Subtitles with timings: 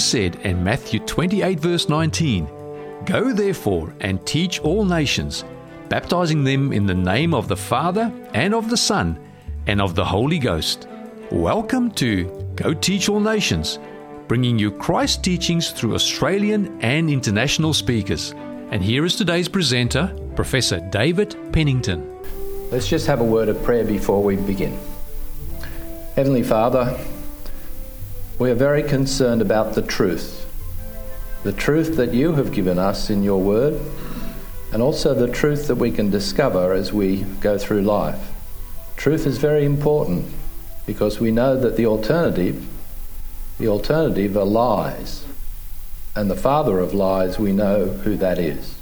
[0.00, 2.48] Jesus said in Matthew 28, verse 19,
[3.04, 5.44] Go therefore and teach all nations,
[5.90, 9.18] baptizing them in the name of the Father and of the Son
[9.66, 10.88] and of the Holy Ghost.
[11.30, 12.24] Welcome to
[12.56, 13.78] Go Teach All Nations,
[14.26, 18.32] bringing you Christ teachings through Australian and international speakers.
[18.70, 22.10] And here is today's presenter, Professor David Pennington.
[22.70, 24.78] Let's just have a word of prayer before we begin.
[26.16, 26.98] Heavenly Father,
[28.40, 30.46] we are very concerned about the truth.
[31.42, 33.78] The truth that you have given us in your word,
[34.72, 38.32] and also the truth that we can discover as we go through life.
[38.96, 40.24] Truth is very important
[40.86, 42.66] because we know that the alternative,
[43.58, 45.22] the alternative are lies.
[46.16, 48.74] And the father of lies, we know who that is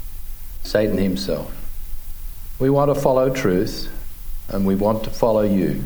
[0.63, 1.53] Satan himself.
[2.61, 3.91] We want to follow truth
[4.49, 5.83] and we want to follow you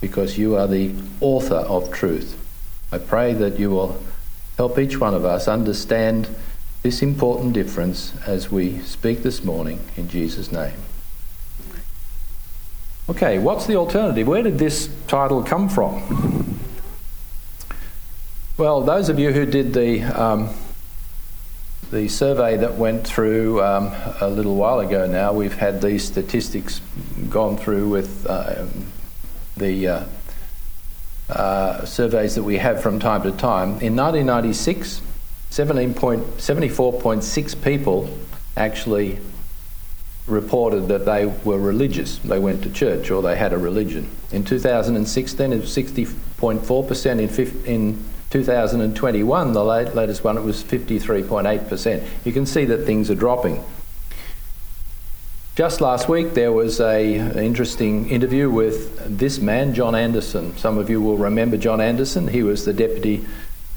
[0.00, 2.42] because you are the author of truth.
[2.92, 4.00] I pray that you will
[4.56, 6.28] help each one of us understand
[6.82, 10.74] this important difference as we speak this morning in Jesus' name.
[13.08, 14.26] Okay, what's the alternative?
[14.26, 16.58] Where did this title come from?
[18.56, 20.48] Well, those of you who did the um,
[21.90, 26.80] the survey that went through um, a little while ago now, we've had these statistics
[27.28, 28.66] gone through with uh,
[29.56, 30.04] the uh,
[31.28, 33.80] uh, surveys that we have from time to time.
[33.80, 35.00] In 1996,
[35.50, 38.08] 74.6 people
[38.56, 39.18] actually
[40.26, 42.16] reported that they were religious.
[42.18, 44.10] They went to church or they had a religion.
[44.32, 47.10] In 2016, it was 60.4%.
[47.10, 47.28] In,
[47.64, 52.04] in 2021, the latest one, it was 53.8%.
[52.24, 53.62] You can see that things are dropping.
[55.56, 60.54] Just last week, there was a, an interesting interview with this man, John Anderson.
[60.58, 62.28] Some of you will remember John Anderson.
[62.28, 63.24] He was the Deputy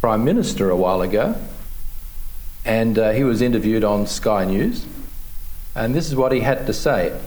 [0.01, 1.39] Prime Minister a while ago,
[2.65, 4.85] and uh, he was interviewed on Sky News.
[5.73, 7.17] And this is what he had to say.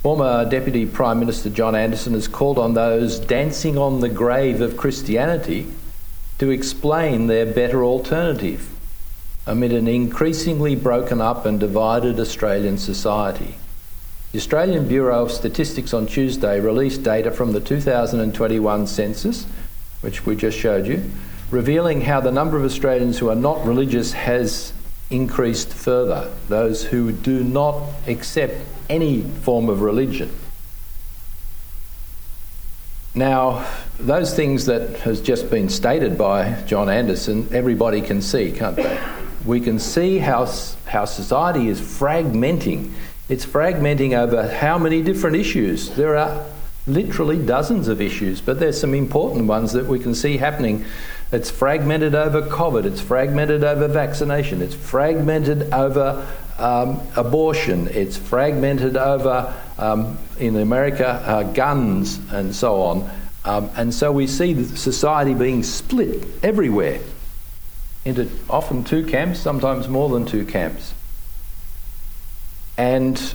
[0.00, 4.78] Former Deputy Prime Minister John Anderson has called on those dancing on the grave of
[4.78, 5.66] Christianity
[6.38, 8.70] to explain their better alternative
[9.46, 13.54] amid an increasingly broken up and divided Australian society.
[14.32, 19.44] The Australian Bureau of Statistics on Tuesday released data from the 2021 census,
[20.00, 21.10] which we just showed you,
[21.50, 24.72] revealing how the number of Australians who are not religious has
[25.10, 28.54] increased further, those who do not accept
[28.88, 30.30] any form of religion.
[33.14, 33.66] Now,
[34.00, 38.98] those things that has just been stated by John Anderson, everybody can see, can't they?
[39.44, 40.46] We can see how,
[40.86, 42.92] how society is fragmenting.
[43.28, 45.90] It's fragmenting over how many different issues.
[45.90, 46.46] There are
[46.86, 50.84] literally dozens of issues, but there's some important ones that we can see happening.
[51.30, 56.26] It's fragmented over COVID, it's fragmented over vaccination, it's fragmented over
[56.58, 63.10] um, abortion, it's fragmented over, um, in America, uh, guns and so on.
[63.44, 67.00] Um, and so we see society being split everywhere
[68.04, 70.94] into often two camps, sometimes more than two camps.
[72.76, 73.34] And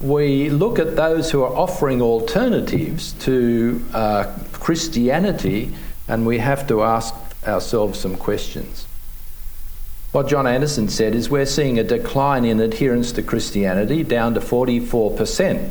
[0.00, 5.72] we look at those who are offering alternatives to uh, Christianity
[6.08, 7.14] and we have to ask
[7.46, 8.86] ourselves some questions.
[10.10, 14.40] What John Anderson said is we're seeing a decline in adherence to Christianity down to
[14.40, 15.70] 44%.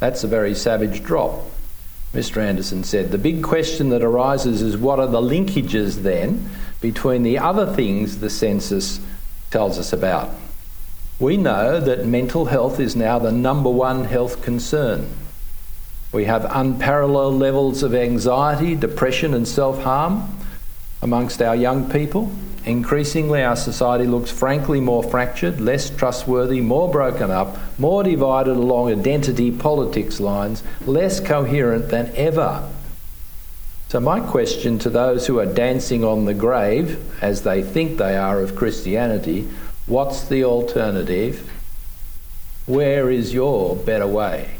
[0.00, 1.42] That's a very savage drop.
[2.14, 2.38] Mr.
[2.38, 6.50] Anderson said the big question that arises is what are the linkages then
[6.80, 9.00] between the other things the census
[9.50, 10.30] tells us about?
[11.20, 15.08] We know that mental health is now the number one health concern.
[16.12, 20.28] We have unparalleled levels of anxiety, depression, and self harm
[21.02, 22.32] amongst our young people.
[22.64, 28.92] Increasingly, our society looks frankly more fractured, less trustworthy, more broken up, more divided along
[28.92, 32.68] identity politics lines, less coherent than ever.
[33.88, 38.16] So, my question to those who are dancing on the grave, as they think they
[38.16, 39.48] are of Christianity,
[39.90, 41.50] What's the alternative?
[42.66, 44.52] Where is your better way?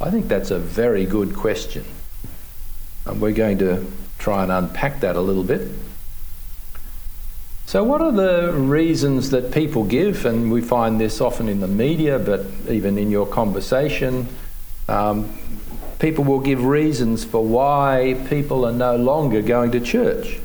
[0.00, 1.84] I think that's a very good question.
[3.06, 3.86] And we're going to
[4.18, 5.70] try and unpack that a little bit.
[7.70, 10.26] So, what are the reasons that people give?
[10.26, 14.26] And we find this often in the media, but even in your conversation.
[14.88, 15.32] Um,
[16.00, 20.40] people will give reasons for why people are no longer going to church.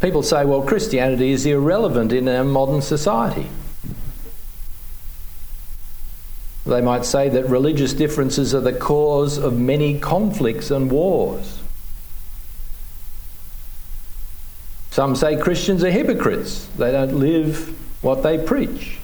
[0.00, 3.48] People say, well, Christianity is irrelevant in our modern society.
[6.64, 11.61] They might say that religious differences are the cause of many conflicts and wars.
[14.92, 18.98] Some say Christians are hypocrites, they don't live what they preach.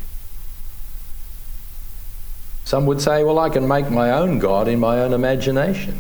[2.67, 5.99] Some would say, well, I can make my own God in my own imagination.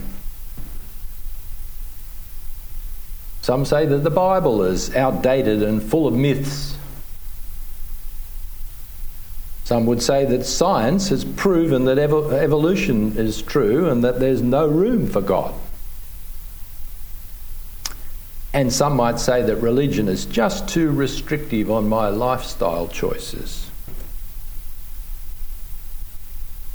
[3.40, 6.76] Some say that the Bible is outdated and full of myths.
[9.64, 14.42] Some would say that science has proven that ev- evolution is true and that there's
[14.42, 15.54] no room for God.
[18.58, 23.70] And some might say that religion is just too restrictive on my lifestyle choices.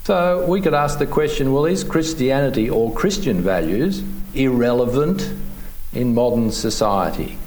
[0.05, 4.01] So we could ask the question well, is Christianity or Christian values
[4.33, 5.29] irrelevant
[5.91, 7.37] in modern society?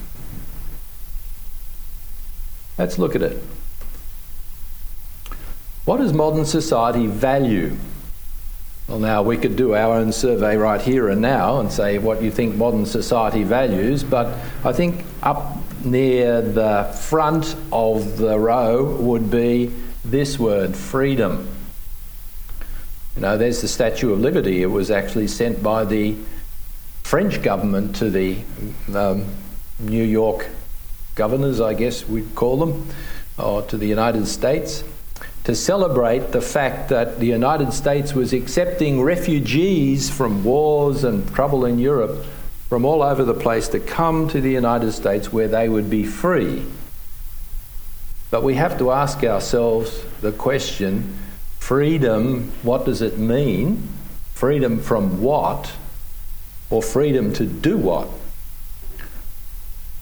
[2.76, 3.42] Let's look at it.
[5.86, 7.74] What does modern society value?
[8.88, 12.22] Well, now we could do our own survey right here and now and say what
[12.22, 14.28] you think modern society values, but
[14.64, 19.72] I think up near the front of the row would be
[20.04, 21.48] this word freedom.
[23.16, 24.62] You know, there's the Statue of Liberty.
[24.62, 26.14] It was actually sent by the
[27.02, 28.38] French government to the
[28.94, 29.24] um,
[29.80, 30.48] New York
[31.16, 32.88] governors, I guess we'd call them,
[33.36, 34.84] or to the United States
[35.46, 41.64] to celebrate the fact that the United States was accepting refugees from wars and trouble
[41.64, 42.24] in Europe
[42.68, 46.02] from all over the place to come to the United States where they would be
[46.02, 46.64] free.
[48.28, 51.16] But we have to ask ourselves the question
[51.60, 53.88] freedom, what does it mean?
[54.34, 55.70] Freedom from what?
[56.70, 58.08] Or freedom to do what?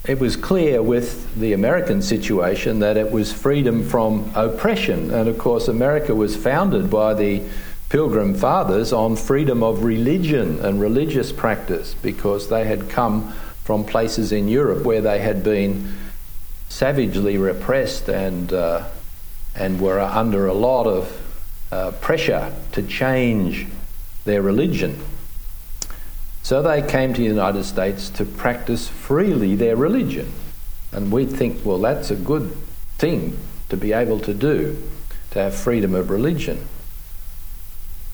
[0.06, 5.10] It was clear with the American situation that it was freedom from oppression.
[5.10, 7.42] And of course, America was founded by the
[7.88, 14.30] Pilgrim Fathers on freedom of religion and religious practice because they had come from places
[14.30, 15.96] in Europe where they had been
[16.68, 18.86] savagely repressed and, uh,
[19.54, 21.20] and were under a lot of
[21.72, 23.66] uh, pressure to change
[24.26, 25.00] their religion.
[26.44, 30.30] So they came to the United States to practice freely their religion.
[30.92, 32.54] And we think, well, that's a good
[32.98, 33.38] thing
[33.70, 34.76] to be able to do,
[35.30, 36.68] to have freedom of religion.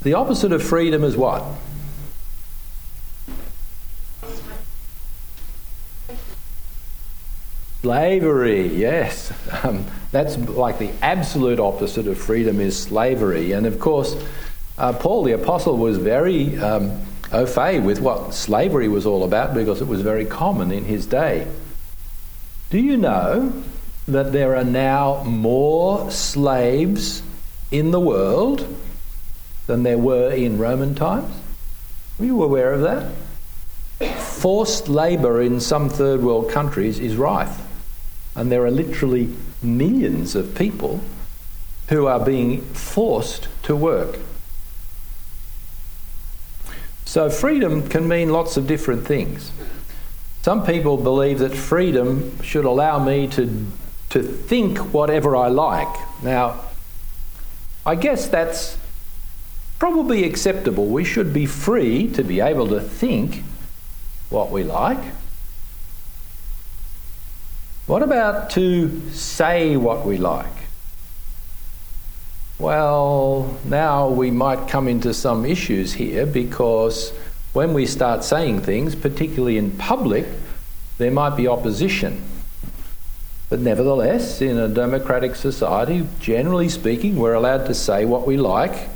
[0.02, 1.44] The opposite of freedom is what?
[7.82, 9.32] Slavery, yes.
[9.64, 13.52] Um, that's like the absolute opposite of freedom is slavery.
[13.52, 14.16] And of course,
[14.78, 19.54] uh, Paul the Apostle was very um, au fait with what slavery was all about
[19.54, 21.46] because it was very common in his day.
[22.70, 23.52] Do you know
[24.06, 27.22] that there are now more slaves
[27.70, 28.66] in the world
[29.66, 31.32] than there were in Roman times?
[32.18, 33.12] Were you aware of that?
[34.20, 37.60] Forced labour in some third world countries is rife,
[38.34, 41.00] and there are literally millions of people
[41.88, 44.18] who are being forced to work.
[47.10, 49.50] So, freedom can mean lots of different things.
[50.42, 53.66] Some people believe that freedom should allow me to,
[54.10, 55.92] to think whatever I like.
[56.22, 56.60] Now,
[57.84, 58.78] I guess that's
[59.80, 60.86] probably acceptable.
[60.86, 63.42] We should be free to be able to think
[64.28, 65.02] what we like.
[67.88, 70.59] What about to say what we like?
[72.60, 77.10] Well, now we might come into some issues here because
[77.54, 80.26] when we start saying things, particularly in public,
[80.98, 82.22] there might be opposition.
[83.48, 88.90] But nevertheless, in a democratic society, generally speaking, we're allowed to say what we like,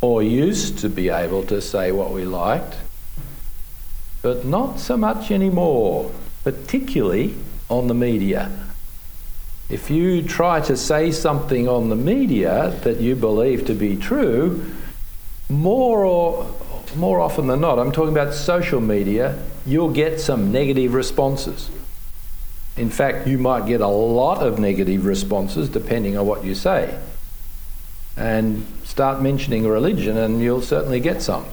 [0.00, 2.74] or used to be able to say what we liked,
[4.22, 6.10] but not so much anymore,
[6.42, 7.34] particularly
[7.68, 8.50] on the media.
[9.70, 14.64] If you try to say something on the media that you believe to be true,
[15.48, 16.52] more or
[16.96, 21.70] more often than not, I'm talking about social media, you'll get some negative responses.
[22.76, 26.98] In fact, you might get a lot of negative responses depending on what you say.
[28.16, 31.44] And start mentioning religion, and you'll certainly get some.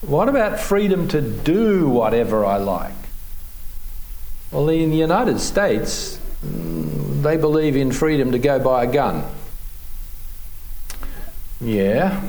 [0.00, 2.94] What about freedom to do whatever I like?
[4.52, 9.24] Well, in the United States, they believe in freedom to go buy a gun.
[11.60, 12.22] Yeah.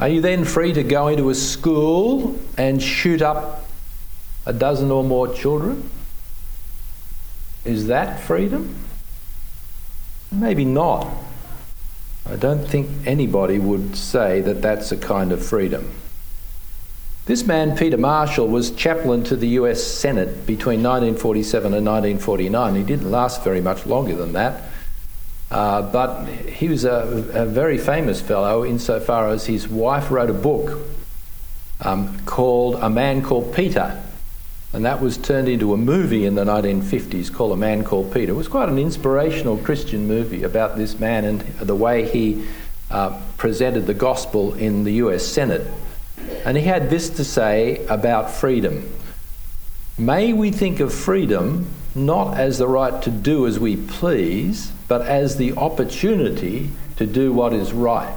[0.00, 3.64] Are you then free to go into a school and shoot up
[4.46, 5.88] a dozen or more children?
[7.64, 8.74] Is that freedom?
[10.30, 11.08] Maybe not.
[12.26, 15.90] I don't think anybody would say that that's a kind of freedom.
[17.28, 22.74] This man, Peter Marshall, was chaplain to the US Senate between 1947 and 1949.
[22.74, 24.70] He didn't last very much longer than that.
[25.50, 30.32] Uh, but he was a, a, very famous fellow insofar as his wife wrote a
[30.32, 30.78] book
[31.82, 34.02] um, called A Man Called Peter.
[34.72, 38.32] And that was turned into a movie in the 1950s called A Man Called Peter.
[38.32, 42.46] It was quite an inspirational Christian movie about this man and the way he
[42.90, 45.70] uh, presented the gospel in the US Senate.
[46.44, 48.92] And he had this to say about freedom
[49.98, 55.02] May we think of freedom not as the right to do as we please, but
[55.02, 58.16] as the opportunity to do what is right.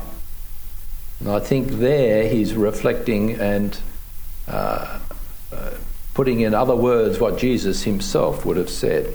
[1.19, 3.79] And I think there he's reflecting and
[4.47, 4.99] uh,
[5.51, 5.71] uh,
[6.13, 9.11] putting in other words what Jesus himself would have said.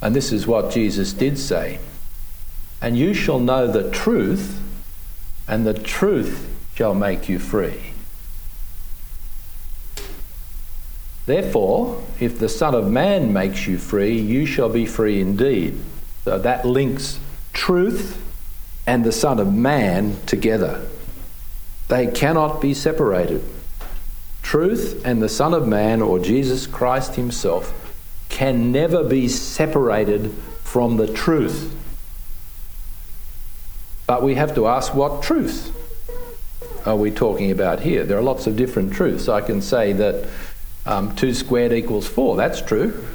[0.00, 1.80] And this is what Jesus did say.
[2.80, 4.60] And you shall know the truth,
[5.46, 7.92] and the truth shall make you free.
[11.26, 15.78] Therefore, if the Son of Man makes you free, you shall be free indeed.
[16.24, 17.18] So that links
[17.52, 18.20] truth
[18.86, 20.84] and the Son of Man together.
[21.88, 23.44] They cannot be separated.
[24.42, 27.72] Truth and the Son of Man, or Jesus Christ Himself,
[28.28, 30.34] can never be separated
[30.64, 31.72] from the truth.
[34.06, 35.70] But we have to ask what truth
[36.86, 38.04] are we talking about here?
[38.04, 39.28] There are lots of different truths.
[39.28, 40.28] I can say that
[40.84, 43.06] um, 2 squared equals 4, that's true,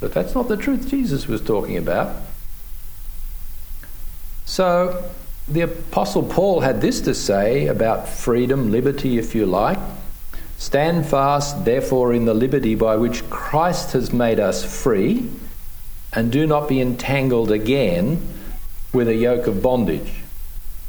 [0.00, 2.14] but that's not the truth Jesus was talking about.
[4.44, 5.10] So
[5.48, 9.78] the Apostle Paul had this to say about freedom, liberty, if you like.
[10.58, 15.28] Stand fast, therefore, in the liberty by which Christ has made us free,
[16.12, 18.26] and do not be entangled again
[18.92, 20.12] with a yoke of bondage.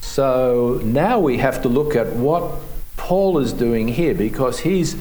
[0.08, 2.52] So now we have to look at what
[2.96, 4.96] Paul is doing here because he's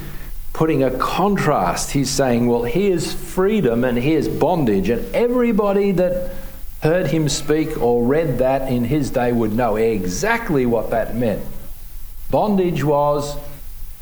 [0.53, 1.93] putting a contrast.
[1.93, 4.91] He's saying, well, here's freedom and here's bondage.
[4.91, 6.35] And everybody that
[6.83, 11.43] heard him speak or read that in his day would know exactly what that meant.
[12.31, 13.39] Bondage was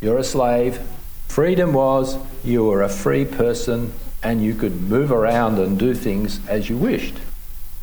[0.00, 0.80] you're a slave,
[1.28, 3.92] freedom was you were a free person
[4.22, 7.14] and you could move around and do things as you wished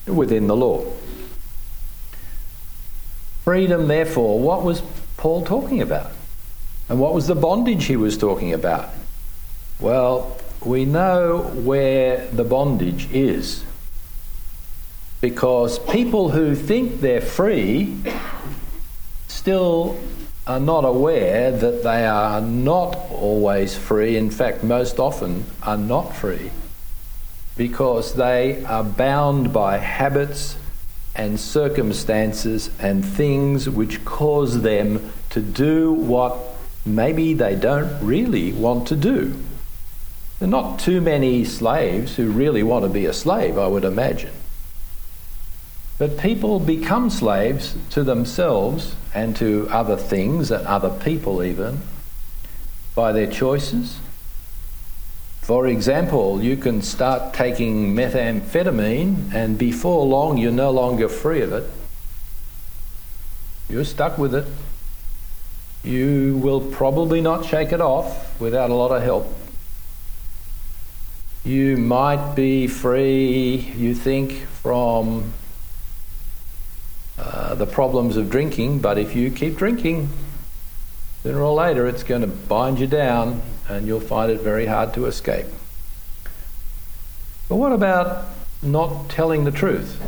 [0.05, 0.83] within the law.
[3.43, 4.81] Freedom, therefore, what was
[5.17, 6.11] Paul talking about?
[6.89, 8.89] And what was the bondage he was talking about?
[9.79, 13.63] Well, we know where the bondage is.
[15.21, 17.97] Because people who think they're free
[19.27, 19.99] still
[20.45, 26.15] are not aware that they are not always free, in fact, most often are not
[26.15, 26.51] free,
[27.55, 30.57] because they are bound by habits
[31.15, 36.37] and circumstances and things which cause them to do what
[36.85, 39.33] maybe they don't really want to do.
[40.39, 43.83] There are not too many slaves who really want to be a slave, I would
[43.83, 44.31] imagine.
[45.99, 51.81] But people become slaves to themselves and to other things and other people, even
[52.95, 53.99] by their choices.
[55.41, 61.51] For example, you can start taking methamphetamine, and before long, you're no longer free of
[61.51, 61.69] it.
[63.67, 64.45] You're stuck with it.
[65.83, 69.33] You will probably not shake it off without a lot of help.
[71.43, 75.33] You might be free, you think, from
[77.17, 80.09] uh, the problems of drinking, but if you keep drinking,
[81.23, 83.41] sooner or later it's going to bind you down
[83.71, 85.45] and you'll find it very hard to escape.
[87.47, 88.25] But what about
[88.61, 90.01] not telling the truth?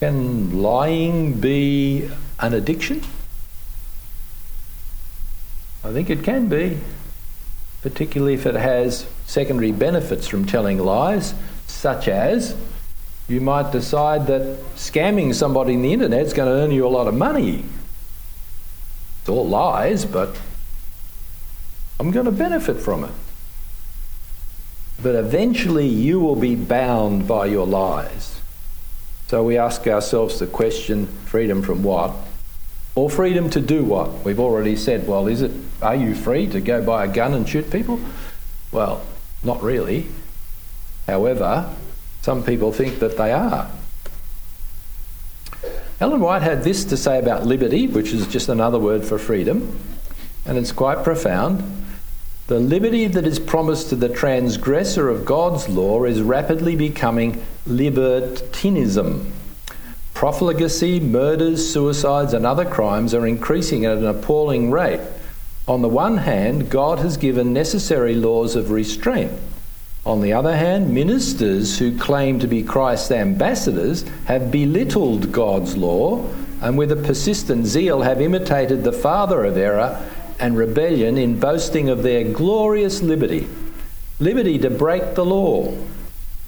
[0.00, 3.02] Can lying be an addiction?
[5.84, 6.78] I think it can be,
[7.82, 11.34] particularly if it has secondary benefits from telling lies,
[11.66, 12.56] such as
[13.28, 16.88] you might decide that scamming somebody in the internet is going to earn you a
[16.88, 17.64] lot of money.
[19.20, 20.36] It's all lies, but
[22.02, 23.12] I'm going to benefit from it.
[25.00, 28.40] But eventually you will be bound by your lies.
[29.28, 32.12] So we ask ourselves the question freedom from what?
[32.96, 34.24] Or freedom to do what?
[34.24, 37.48] We've already said, well, is it, are you free to go buy a gun and
[37.48, 38.00] shoot people?
[38.72, 39.06] Well,
[39.44, 40.08] not really.
[41.06, 41.72] However,
[42.22, 43.70] some people think that they are.
[46.00, 49.78] Ellen White had this to say about liberty, which is just another word for freedom,
[50.44, 51.78] and it's quite profound.
[52.52, 59.32] The liberty that is promised to the transgressor of God's law is rapidly becoming libertinism.
[60.12, 65.00] profligacy, murders, suicides, and other crimes are increasing at an appalling rate.
[65.66, 69.32] On the one hand, God has given necessary laws of restraint.
[70.04, 76.22] On the other hand, ministers who claim to be Christ's ambassadors have belittled God's law
[76.60, 80.06] and with a persistent zeal have imitated the father of error
[80.42, 83.48] and rebellion in boasting of their glorious liberty
[84.18, 85.72] liberty to break the law.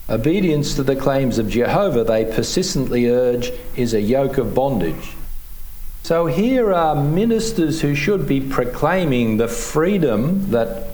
[0.08, 5.16] Obedience to the claims of Jehovah, they persistently urge, is a yoke of bondage.
[6.02, 10.88] So here are ministers who should be proclaiming the freedom that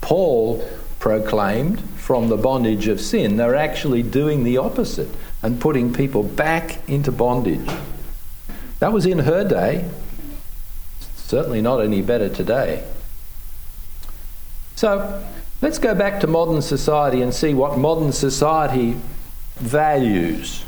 [0.00, 0.66] Paul
[0.98, 3.36] proclaimed from the bondage of sin.
[3.36, 5.08] They're actually doing the opposite
[5.42, 7.70] and putting people back into bondage.
[8.80, 9.88] That was in her day.
[11.28, 12.82] Certainly not any better today.
[14.76, 15.22] So
[15.60, 18.96] let's go back to modern society and see what modern society
[19.56, 20.64] values.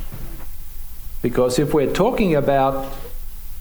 [1.23, 2.93] Because if we're talking about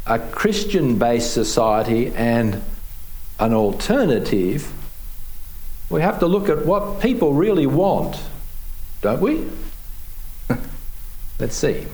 [0.05, 2.61] a Christian based society and
[3.39, 4.69] an alternative,
[5.89, 8.21] we have to look at what people really want,
[9.01, 9.47] don't we?
[11.39, 11.87] Let's see.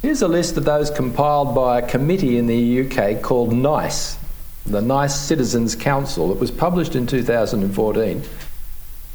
[0.00, 4.16] Here's a list of those compiled by a committee in the UK called NICE,
[4.64, 6.30] the NICE Citizens Council.
[6.30, 8.22] It was published in 2014.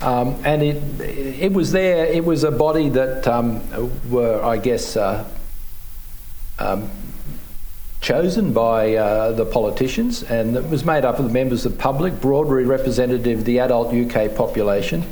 [0.02, 3.62] Um, and it, it was there, it was a body that um,
[4.12, 5.26] were, I guess, uh,
[6.60, 6.92] um,
[8.02, 12.20] chosen by uh, the politicians, and it was made up of the members of public,
[12.20, 15.06] broadly representative of the adult UK population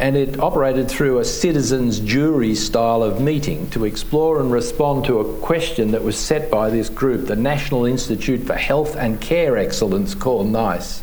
[0.00, 5.20] and it operated through a citizens' jury style of meeting to explore and respond to
[5.20, 9.58] a question that was set by this group, the National Institute for Health and Care
[9.58, 11.02] Excellence, called NICE.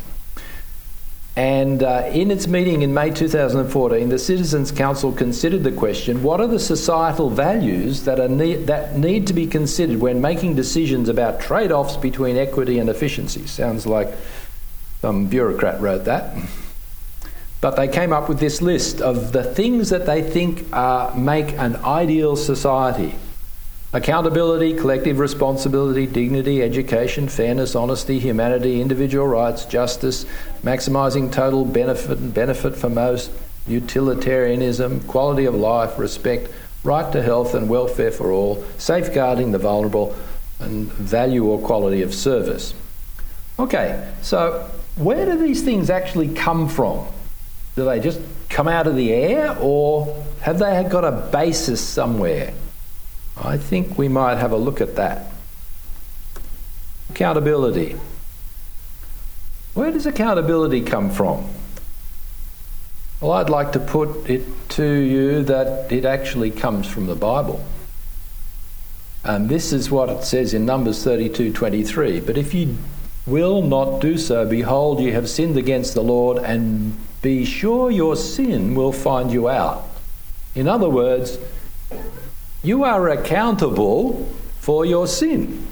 [1.35, 6.41] And uh, in its meeting in May 2014, the Citizens Council considered the question what
[6.41, 11.07] are the societal values that, are ne- that need to be considered when making decisions
[11.07, 13.45] about trade offs between equity and efficiency?
[13.45, 14.07] Sounds like
[15.01, 16.35] some bureaucrat wrote that.
[17.59, 20.61] But they came up with this list of the things that they think
[21.15, 23.15] make an ideal society
[23.93, 30.25] accountability, collective responsibility, dignity, education, fairness, honesty, humanity, individual rights, justice,
[30.61, 33.31] maximising total benefit and benefit for most,
[33.65, 36.51] utilitarianism, quality of life, respect,
[36.83, 40.15] right to health and welfare for all, safeguarding the vulnerable,
[40.59, 42.73] and value or quality of service.
[43.57, 47.07] Okay, so where do these things actually come from?
[47.77, 52.51] Do they just come out of the air or have they got a basis somewhere?
[53.39, 55.31] I think we might have a look at that.
[57.11, 57.95] Accountability.
[59.75, 61.47] Where does accountability come from?
[63.21, 67.63] Well, I'd like to put it to you that it actually comes from the Bible.
[69.23, 72.21] And this is what it says in Numbers 32:23.
[72.21, 72.75] But if you
[73.27, 78.15] will not do so, behold, you have sinned against the Lord and be sure your
[78.15, 79.85] sin will find you out.
[80.55, 81.37] In other words,
[82.63, 85.67] you are accountable for your sin.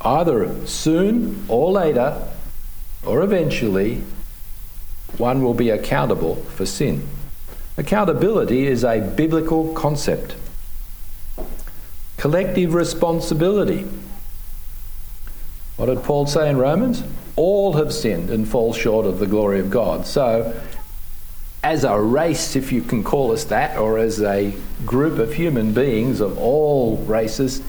[0.00, 2.22] Either soon or later,
[3.04, 4.04] or eventually,
[5.18, 7.04] one will be accountable for sin.
[7.76, 10.36] Accountability is a biblical concept.
[12.16, 13.88] Collective responsibility.
[15.74, 17.02] What did Paul say in Romans?
[17.36, 20.06] All have sinned and fall short of the glory of God.
[20.06, 20.54] So,
[21.62, 25.72] as a race, if you can call us that, or as a group of human
[25.72, 27.62] beings of all races,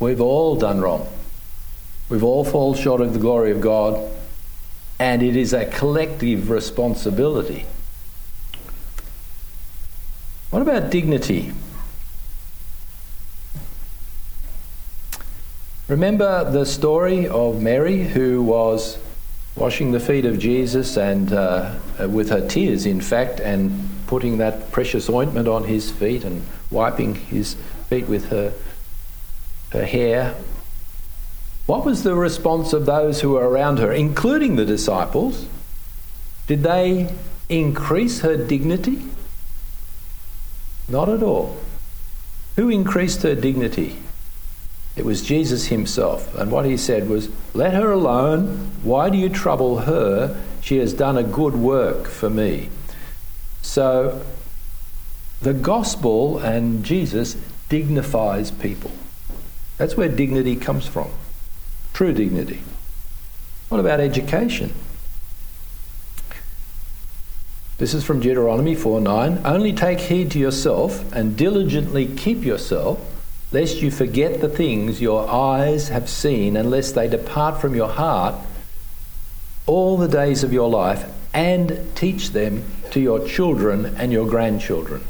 [0.00, 1.08] we've all done wrong.
[2.08, 4.10] We've all fallen short of the glory of God,
[4.98, 7.64] and it is a collective responsibility.
[10.50, 11.52] What about dignity?
[15.86, 18.96] Remember the story of Mary who was
[19.54, 21.74] washing the feet of Jesus and uh,
[22.08, 27.14] with her tears, in fact, and putting that precious ointment on his feet and wiping
[27.14, 27.54] his
[27.90, 28.54] feet with her,
[29.72, 30.34] her hair.
[31.66, 35.46] What was the response of those who were around her, including the disciples?
[36.46, 37.14] Did they
[37.50, 39.02] increase her dignity?
[40.88, 41.58] Not at all.
[42.56, 43.98] Who increased her dignity?
[44.96, 46.34] It was Jesus himself.
[46.36, 48.72] And what he said was, Let her alone.
[48.82, 50.40] Why do you trouble her?
[50.60, 52.70] She has done a good work for me.
[53.62, 54.24] So
[55.42, 57.36] the gospel and Jesus
[57.68, 58.92] dignifies people.
[59.76, 61.10] That's where dignity comes from.
[61.92, 62.62] True dignity.
[63.68, 64.72] What about education?
[67.78, 69.40] This is from Deuteronomy 4 9.
[69.44, 73.00] Only take heed to yourself and diligently keep yourself,
[73.54, 77.88] lest you forget the things your eyes have seen, and lest they depart from your
[77.88, 78.34] heart
[79.64, 85.02] all the days of your life, and teach them to your children and your grandchildren.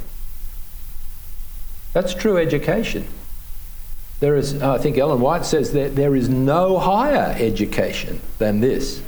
[1.94, 3.07] That's true education.
[4.20, 9.02] There is, I think Ellen White says that there is no higher education than this.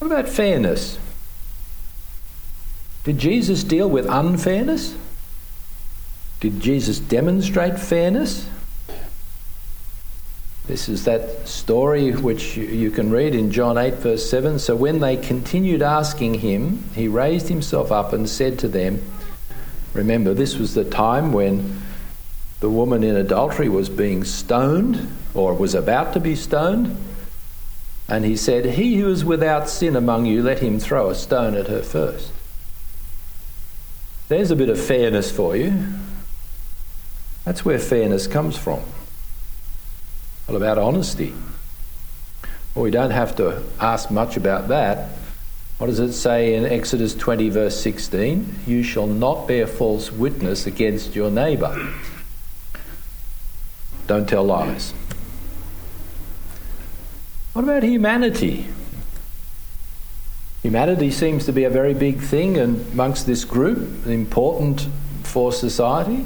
[0.00, 0.98] What about fairness?
[3.04, 4.96] Did Jesus deal with unfairness?
[6.42, 8.48] Did Jesus demonstrate fairness?
[10.66, 14.58] This is that story which you can read in John 8, verse 7.
[14.58, 19.00] So when they continued asking him, he raised himself up and said to them,
[19.94, 21.80] Remember, this was the time when
[22.58, 26.96] the woman in adultery was being stoned or was about to be stoned.
[28.08, 31.54] And he said, He who is without sin among you, let him throw a stone
[31.54, 32.32] at her first.
[34.26, 35.84] There's a bit of fairness for you.
[37.44, 38.80] That's where fairness comes from.
[40.46, 41.34] What about honesty?
[42.74, 45.10] Well, we don't have to ask much about that.
[45.78, 48.60] What does it say in Exodus 20, verse 16?
[48.66, 51.92] You shall not bear false witness against your neighbour.
[54.06, 54.92] Don't tell lies.
[57.52, 58.68] What about humanity?
[60.62, 64.86] Humanity seems to be a very big thing amongst this group, important
[65.24, 66.24] for society.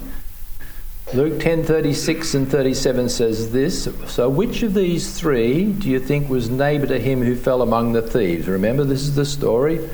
[1.15, 6.51] Luke 10:36 and 37 says this, so which of these 3 do you think was
[6.51, 8.49] neighbor to him who fell among the thieves?
[8.49, 9.89] Remember this is the story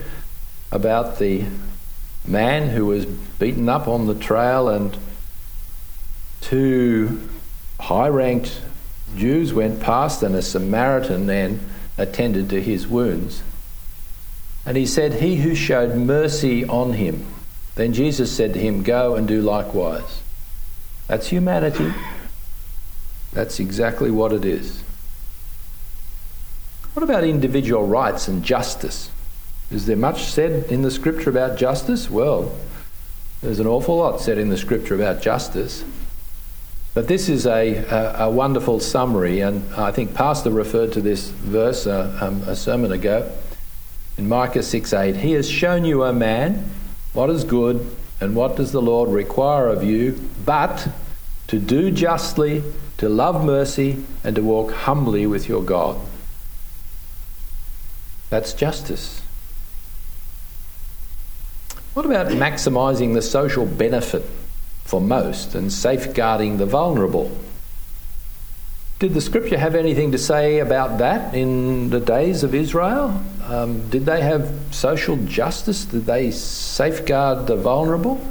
[0.70, 1.44] about the
[2.26, 4.96] man who was beaten up on the trail and
[6.40, 7.28] two
[7.78, 8.62] high-ranked
[9.16, 11.60] Jews went past, and a Samaritan then
[11.98, 13.42] attended to his wounds.
[14.64, 17.26] And he said, He who showed mercy on him.
[17.74, 20.22] Then Jesus said to him, Go and do likewise.
[21.08, 21.92] That's humanity.
[23.32, 24.82] That's exactly what it is.
[26.94, 29.10] What about individual rights and justice?
[29.70, 32.10] Is there much said in the scripture about justice?
[32.10, 32.54] Well,
[33.40, 35.82] there's an awful lot said in the scripture about justice.
[36.94, 41.30] But this is a, a, a, wonderful summary, and I think Pastor referred to this
[41.30, 43.32] verse uh, um, a sermon ago
[44.18, 45.16] in Micah 6 8.
[45.16, 46.70] He has shown you, O man,
[47.14, 50.88] what is good and what does the Lord require of you, but
[51.48, 52.62] to do justly,
[52.98, 55.98] to love mercy, and to walk humbly with your God.
[58.30, 59.20] That's justice.
[61.94, 64.24] What about maximising the social benefit
[64.84, 67.30] for most and safeguarding the vulnerable.
[69.02, 73.20] Did the scripture have anything to say about that in the days of Israel?
[73.48, 75.84] Um, did they have social justice?
[75.84, 78.24] Did they safeguard the vulnerable?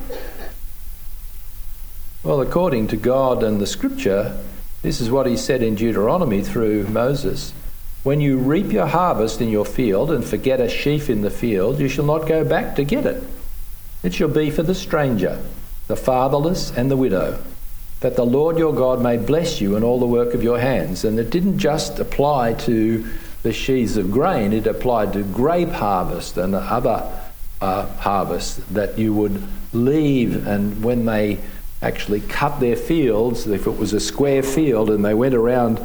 [2.24, 4.42] Well, according to God and the scripture,
[4.82, 7.52] this is what he said in Deuteronomy through Moses.
[8.04, 11.82] When you reap your harvest in your field and forget a sheaf in the field,
[11.82, 13.22] you shall not go back to get it.
[14.04, 15.38] It shall be for the stranger
[15.88, 17.44] the fatherless, and the widow,
[18.02, 21.06] that the Lord your God may bless you in all the work of your hands.
[21.06, 23.08] And it didn't just apply to
[23.44, 27.12] the sheaves of grain, it applied to grape harvest and other
[27.60, 29.42] uh, harvests that you would
[29.74, 30.46] leave.
[30.46, 31.40] And when they
[31.82, 35.80] actually cut their fields, if it was a square field and they went around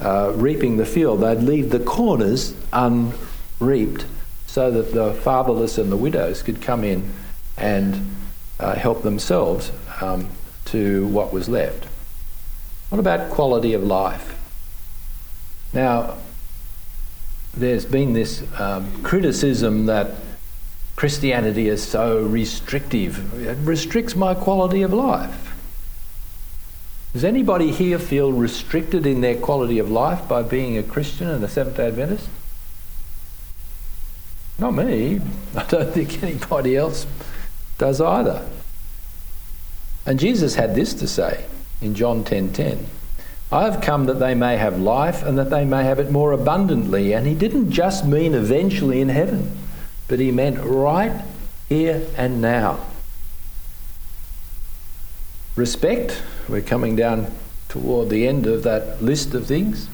[0.00, 4.06] uh, reaping the field, they'd leave the corners unreaped
[4.46, 7.12] so that the fatherless and the widows could come in
[7.56, 8.10] and
[8.58, 10.28] uh, help themselves um,
[10.70, 11.86] to what was left.
[12.88, 14.36] What about quality of life?
[15.72, 16.16] Now,
[17.54, 20.14] there's been this um, criticism that
[20.96, 23.40] Christianity is so restrictive.
[23.40, 25.54] It restricts my quality of life.
[27.12, 31.42] Does anybody here feel restricted in their quality of life by being a Christian and
[31.42, 32.28] a Seventh day Adventist?
[34.58, 35.20] Not me.
[35.56, 37.06] I don't think anybody else
[37.78, 38.46] does either.
[40.06, 41.44] And Jesus had this to say
[41.80, 42.52] in John 10:10.
[42.52, 42.86] 10, 10,
[43.52, 46.32] I have come that they may have life and that they may have it more
[46.32, 47.12] abundantly.
[47.12, 49.50] And he didn't just mean eventually in heaven,
[50.06, 51.22] but he meant right
[51.68, 52.78] here and now.
[55.56, 57.32] Respect, we're coming down
[57.68, 59.88] toward the end of that list of things.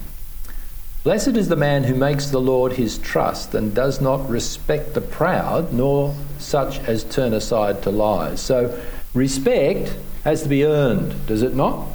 [1.03, 5.01] Blessed is the man who makes the Lord his trust and does not respect the
[5.01, 8.39] proud, nor such as turn aside to lies.
[8.39, 8.79] So,
[9.17, 11.87] respect has to be earned, does it not?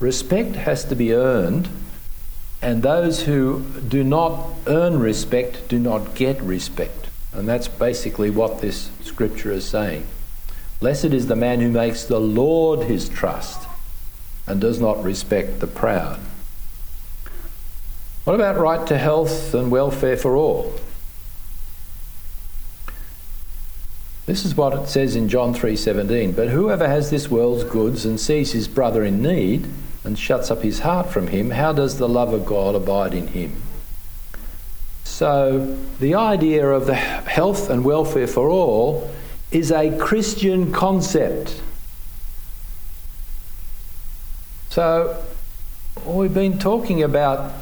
[0.00, 1.68] Respect has to be earned,
[2.60, 7.08] and those who do not earn respect do not get respect.
[7.32, 10.06] And that's basically what this scripture is saying.
[10.80, 13.66] Blessed is the man who makes the Lord his trust
[14.46, 16.18] and does not respect the proud.
[18.24, 20.74] What about right to health and welfare for all?
[24.26, 28.18] This is what it says in John 3:17, but whoever has this world's goods and
[28.18, 29.66] sees his brother in need
[30.04, 33.28] and shuts up his heart from him, how does the love of God abide in
[33.28, 33.62] him?
[35.04, 39.10] So, the idea of the health and welfare for all
[39.50, 41.60] is a Christian concept.
[44.70, 45.16] So,
[46.04, 47.52] we've been talking about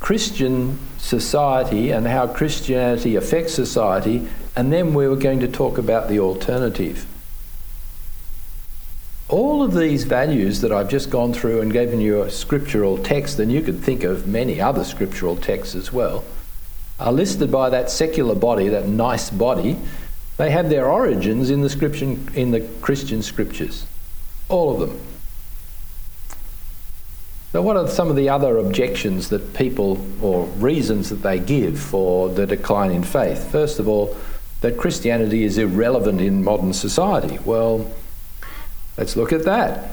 [0.00, 6.08] Christian society and how Christianity affects society, and then we were going to talk about
[6.08, 7.06] the alternative.
[9.28, 13.38] All of these values that I've just gone through and given you a scriptural text,
[13.38, 16.24] and you could think of many other scriptural texts as well,
[17.00, 19.76] are listed by that secular body, that nice body.
[20.36, 23.86] They have their origins in the, scripture, in the Christian scriptures.
[24.48, 25.00] All of them.
[27.52, 31.78] So, what are some of the other objections that people, or reasons that they give
[31.78, 33.50] for the decline in faith?
[33.50, 34.16] First of all,
[34.64, 37.38] that Christianity is irrelevant in modern society.
[37.44, 37.92] Well,
[38.96, 39.90] let's look at that.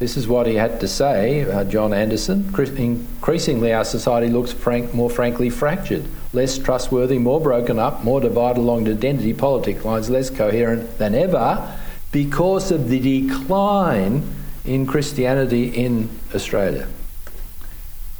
[0.00, 2.52] This is what he had to say, uh, John Anderson.
[2.58, 8.58] Increasingly, our society looks frank, more frankly fractured, less trustworthy, more broken up, more divided
[8.58, 11.72] along identity politic lines, less coherent than ever
[12.10, 14.28] because of the decline
[14.64, 16.88] in Christianity in Australia.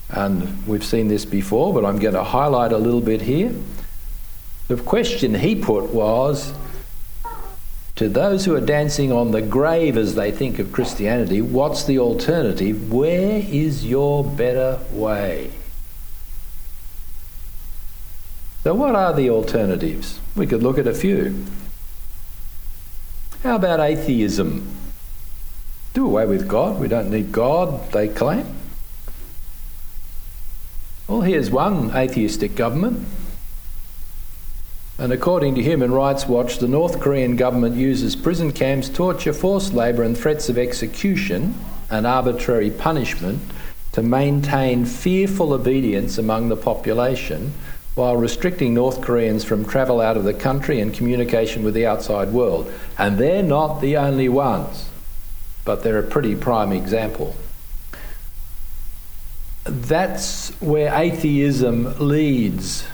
[0.08, 3.52] And we've seen this before, but I'm going to highlight a little bit here.
[4.68, 6.52] The question he put was
[7.94, 11.98] to those who are dancing on the grave as they think of Christianity, what's the
[11.98, 12.92] alternative?
[12.92, 15.50] Where is your better way?
[18.64, 20.18] So, what are the alternatives?
[20.34, 21.44] We could look at a few.
[23.42, 24.76] How about atheism?
[25.96, 26.78] do away with God.
[26.78, 28.44] We don't need God, they claim.
[31.08, 33.08] Well, here's one atheistic government.
[34.98, 39.74] And according to Human Rights Watch, the North Korean government uses prison camps, torture, forced
[39.74, 41.54] labour, and threats of execution
[41.90, 43.40] and arbitrary punishment
[43.92, 47.52] to maintain fearful obedience among the population
[47.94, 52.32] while restricting North Koreans from travel out of the country and communication with the outside
[52.32, 52.72] world.
[52.98, 54.88] And they're not the only ones
[55.66, 57.36] but they're a pretty prime example.
[59.64, 62.86] That's where atheism leads.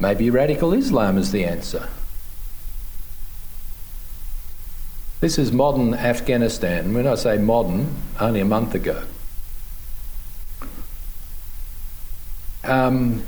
[0.00, 1.88] Maybe radical Islam is the answer.
[5.20, 6.94] This is modern Afghanistan.
[6.94, 9.02] When I say modern, only a month ago.
[12.62, 13.24] Um,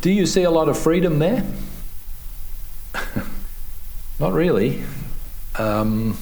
[0.00, 1.44] do you see a lot of freedom there?
[4.18, 4.82] Not really.
[5.56, 6.16] Um,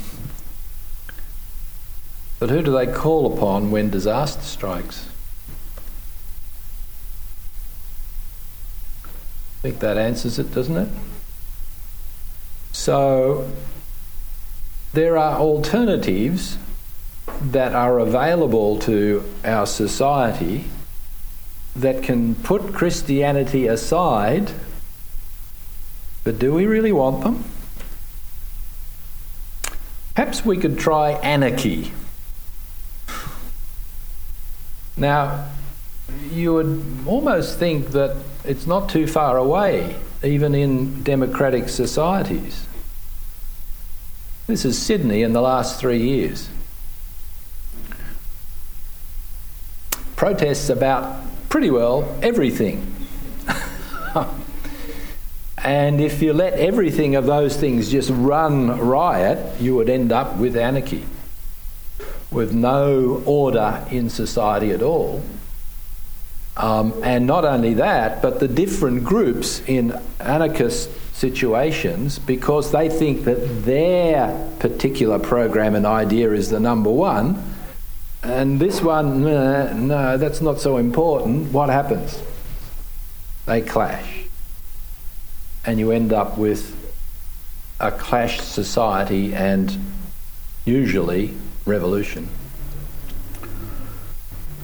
[2.41, 5.09] but who do they call upon when disaster strikes?
[9.59, 10.88] I think that answers it, doesn't it?
[12.73, 13.51] So
[14.92, 16.59] there are alternatives
[17.40, 20.64] that are available to our society
[21.75, 24.53] that can put Christianity aside,
[26.25, 27.45] but do we really want them?
[30.14, 31.92] Perhaps we could try anarchy.
[34.97, 35.49] Now,
[36.31, 38.16] you would almost think that
[38.47, 42.67] it's not too far away, even in democratic societies.
[44.47, 46.49] This is Sydney in the last three years.
[50.15, 52.95] Protests about pretty well everything.
[55.67, 60.37] And if you let everything of those things just run riot, you would end up
[60.37, 61.05] with anarchy,
[62.31, 65.23] with no order in society at all.
[66.57, 73.25] Um, and not only that, but the different groups in anarchist situations, because they think
[73.25, 77.42] that their particular program and idea is the number one,
[78.23, 82.23] and this one, no, that's not so important, what happens?
[83.45, 84.27] They clash
[85.66, 86.75] and you end up with
[87.81, 89.77] a clashed society and
[90.64, 91.35] usually
[91.66, 92.29] revolution.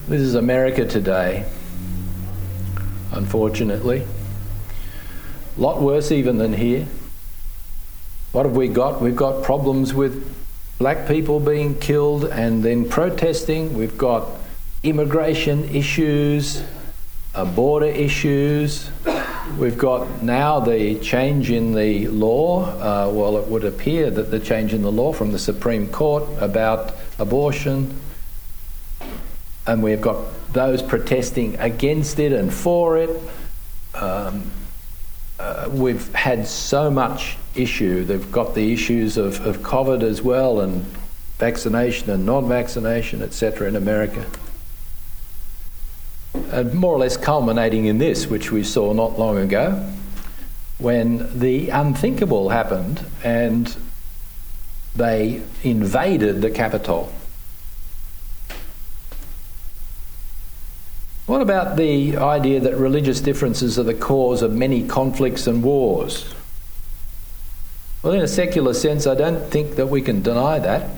[0.07, 1.45] This is America today,
[3.13, 4.05] unfortunately.
[5.57, 6.87] A lot worse even than here.
[8.31, 9.01] What have we got?
[9.01, 10.35] We've got problems with
[10.79, 13.77] black people being killed and then protesting.
[13.77, 14.27] We've got
[14.81, 16.63] immigration issues,
[17.35, 18.89] uh, border issues.
[19.57, 22.65] We've got now the change in the law.
[22.65, 26.23] Uh, well, it would appear that the change in the law from the Supreme Court
[26.39, 27.95] about abortion.
[29.65, 30.17] And we've got
[30.53, 33.21] those protesting against it and for it.
[33.95, 34.51] Um,
[35.39, 38.03] uh, we've had so much issue.
[38.03, 40.85] They've got the issues of, of COVID as well, and
[41.37, 44.25] vaccination and non vaccination, etc., in America.
[46.51, 49.91] And more or less culminating in this, which we saw not long ago,
[50.77, 53.75] when the unthinkable happened and
[54.95, 57.11] they invaded the Capitol.
[61.25, 66.33] What about the idea that religious differences are the cause of many conflicts and wars?
[68.01, 70.89] Well, in a secular sense, I don't think that we can deny that.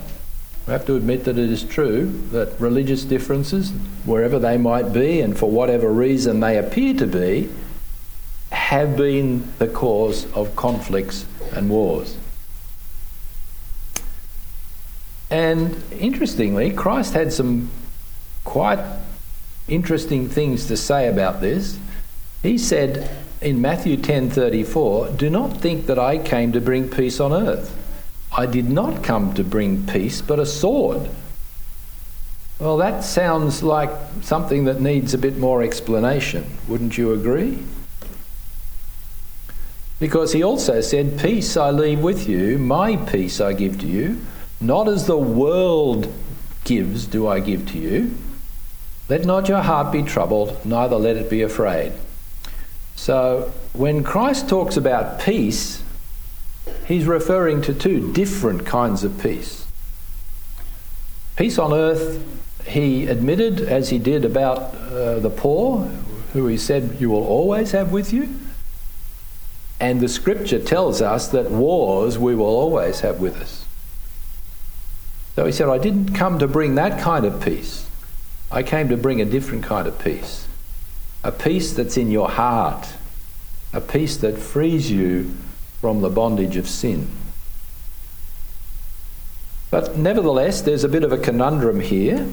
[0.66, 3.70] We have to admit that it is true that religious differences,
[4.04, 7.50] wherever they might be and for whatever reason they appear to be,
[8.52, 12.18] have been the cause of conflicts and wars.
[15.30, 17.70] And interestingly, Christ had some
[18.44, 18.80] quite
[19.68, 21.78] interesting things to say about this.
[22.44, 23.10] He said
[23.42, 27.76] in Matthew 10:34, "Do not think that I came to bring peace on earth.
[28.32, 31.10] I did not come to bring peace, but a sword."
[32.60, 33.90] Well, that sounds like
[34.22, 36.46] something that needs a bit more explanation.
[36.68, 37.60] Wouldn't you agree?
[40.00, 44.20] Because he also said, Peace I leave with you, my peace I give to you.
[44.62, 46.12] Not as the world
[46.64, 48.16] gives, do I give to you.
[49.08, 51.94] Let not your heart be troubled, neither let it be afraid.
[52.96, 55.84] So, when Christ talks about peace,
[56.88, 59.68] he's referring to two different kinds of peace.
[61.36, 62.26] Peace on earth,
[62.66, 65.84] he admitted, as he did about uh, the poor,
[66.34, 68.30] who he said, You will always have with you.
[69.80, 73.66] And the scripture tells us that wars we will always have with us.
[75.36, 77.85] So he said, I didn't come to bring that kind of peace.
[78.52, 80.48] I came to bring a different kind of peace.
[81.24, 82.88] A peace that's in your heart.
[83.74, 85.36] A peace that frees you
[85.82, 87.08] from the bondage of sin.
[89.72, 92.28] But nevertheless, there's a bit of a conundrum here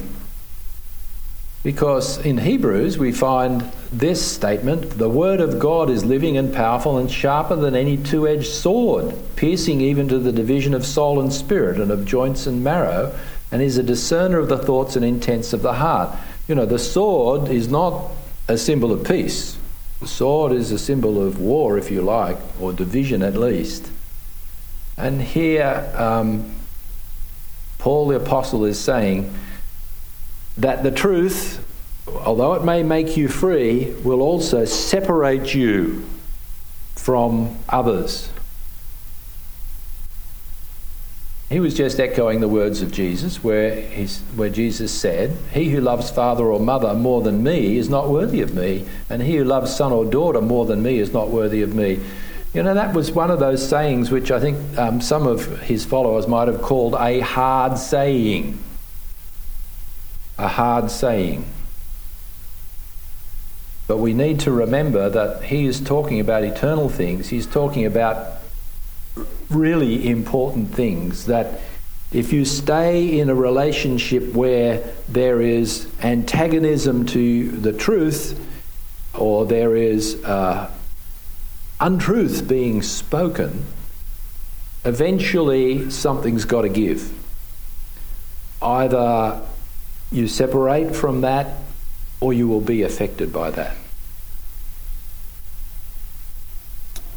[1.62, 3.60] because in Hebrews we find
[3.92, 8.26] this statement the Word of God is living and powerful and sharper than any two
[8.26, 12.64] edged sword, piercing even to the division of soul and spirit and of joints and
[12.64, 13.16] marrow,
[13.52, 16.16] and is a discerner of the thoughts and intents of the heart.
[16.48, 18.10] You know, the sword is not
[18.48, 19.58] a symbol of peace.
[20.00, 23.88] The sword is a symbol of war, if you like, or division at least.
[24.96, 26.54] And here, um,
[27.78, 29.32] Paul the Apostle is saying
[30.56, 31.64] that the truth,
[32.08, 36.04] although it may make you free, will also separate you
[36.96, 38.30] from others.
[41.52, 43.82] He was just echoing the words of Jesus, where,
[44.36, 48.40] where Jesus said, He who loves father or mother more than me is not worthy
[48.40, 51.60] of me, and he who loves son or daughter more than me is not worthy
[51.60, 52.00] of me.
[52.54, 55.84] You know, that was one of those sayings which I think um, some of his
[55.84, 58.58] followers might have called a hard saying.
[60.38, 61.44] A hard saying.
[63.86, 67.28] But we need to remember that he is talking about eternal things.
[67.28, 68.41] He's talking about
[69.54, 71.60] really important things that
[72.12, 78.38] if you stay in a relationship where there is antagonism to the truth
[79.14, 80.70] or there is uh,
[81.80, 83.64] untruth being spoken,
[84.84, 87.12] eventually something's got to give.
[88.60, 89.40] Either
[90.10, 91.56] you separate from that
[92.20, 93.74] or you will be affected by that.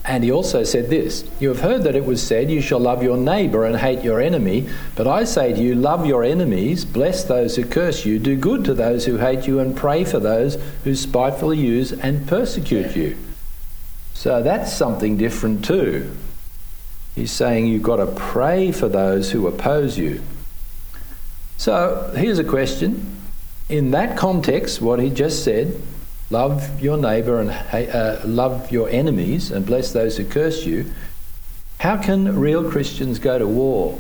[0.08, 3.02] And he also said this You have heard that it was said, You shall love
[3.02, 4.70] your neighbour and hate your enemy.
[4.96, 8.64] But I say to you, love your enemies, bless those who curse you, do good
[8.66, 13.18] to those who hate you, and pray for those who spitefully use and persecute you.
[14.14, 16.16] So that's something different too.
[17.16, 20.22] He's saying you've got to pray for those who oppose you.
[21.58, 23.18] So here's a question.
[23.70, 25.82] In that context, what he just said,
[26.30, 30.92] Love your neighbour and uh, love your enemies and bless those who curse you.
[31.80, 34.00] How can real Christians go to war?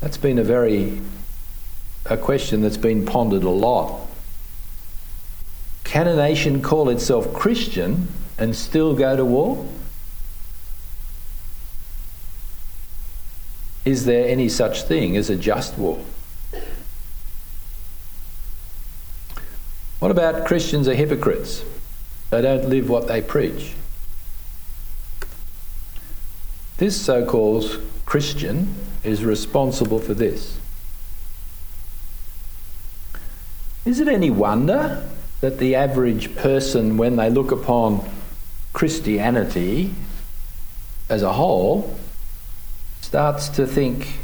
[0.00, 1.00] That's been a very
[2.06, 4.08] a question that's been pondered a lot.
[5.84, 9.64] Can a nation call itself Christian and still go to war?
[13.84, 15.98] is there any such thing as a just war?
[20.02, 21.64] What about Christians are hypocrites?
[22.30, 23.74] They don't live what they preach.
[26.78, 28.74] This so called Christian
[29.04, 30.58] is responsible for this.
[33.84, 35.08] Is it any wonder
[35.40, 38.04] that the average person, when they look upon
[38.72, 39.94] Christianity
[41.08, 41.96] as a whole,
[43.02, 44.14] starts to think,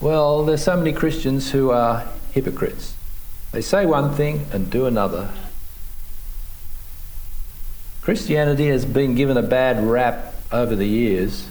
[0.00, 2.93] well, there's so many Christians who are hypocrites.
[3.54, 5.30] They say one thing and do another.
[8.02, 11.46] Christianity has been given a bad rap over the years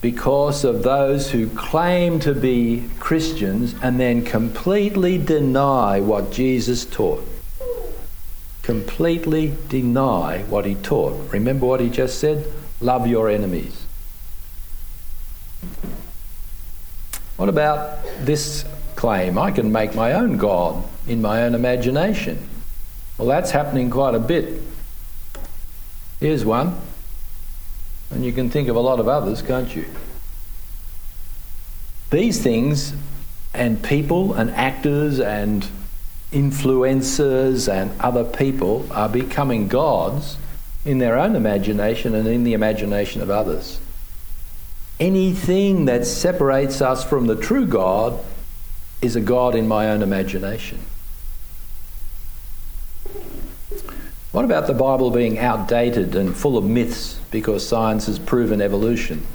[0.00, 7.22] because of those who claim to be Christians and then completely deny what Jesus taught.
[8.62, 11.30] Completely deny what he taught.
[11.30, 12.50] Remember what he just said?
[12.80, 13.84] Love your enemies.
[17.36, 18.64] What about this
[18.96, 19.38] claim?
[19.38, 22.48] I can make my own God in my own imagination.
[23.18, 24.62] Well, that's happening quite a bit.
[26.20, 26.78] Here's one.
[28.10, 29.86] And you can think of a lot of others, can't you?
[32.10, 32.92] These things,
[33.54, 35.66] and people, and actors, and
[36.30, 40.36] influencers, and other people are becoming gods
[40.84, 43.80] in their own imagination and in the imagination of others.
[45.00, 48.22] Anything that separates us from the true God
[49.02, 50.78] is a God in my own imagination.
[54.30, 59.26] What about the Bible being outdated and full of myths because science has proven evolution?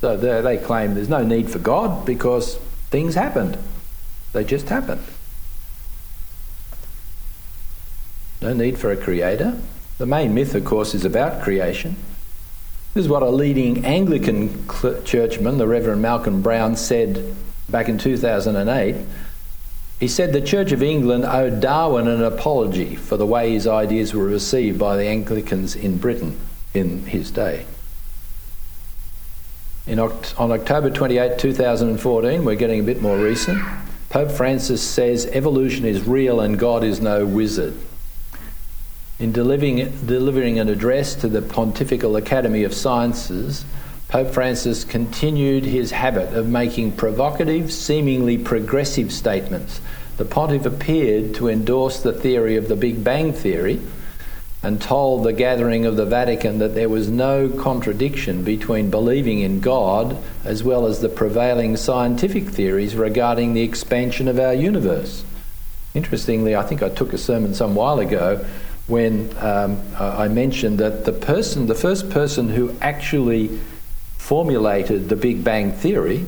[0.00, 2.56] So they claim there's no need for God because
[2.90, 3.56] things happened.
[4.32, 5.04] They just happened.
[8.42, 9.60] No need for a creator.
[9.98, 11.96] The main myth, of course, is about creation.
[12.94, 14.66] This is what a leading Anglican
[15.04, 17.36] churchman, the Reverend Malcolm Brown, said
[17.68, 18.96] back in 2008
[20.00, 24.12] he said the Church of England owed Darwin an apology for the way his ideas
[24.12, 26.38] were received by the Anglicans in Britain
[26.74, 27.64] in his day.
[29.86, 33.62] In, on October 28, 2014, we're getting a bit more recent,
[34.10, 37.74] Pope Francis says evolution is real and God is no wizard.
[39.18, 43.64] In delivering, delivering an address to the Pontifical Academy of Sciences,
[44.14, 49.80] Pope Francis continued his habit of making provocative, seemingly progressive statements.
[50.18, 53.80] The pontiff appeared to endorse the theory of the Big Bang Theory
[54.62, 59.58] and told the gathering of the Vatican that there was no contradiction between believing in
[59.58, 65.24] God as well as the prevailing scientific theories regarding the expansion of our universe.
[65.92, 68.46] Interestingly, I think I took a sermon some while ago
[68.86, 73.58] when um, I mentioned that the person, the first person who actually
[74.24, 76.24] formulated the Big Bang Theory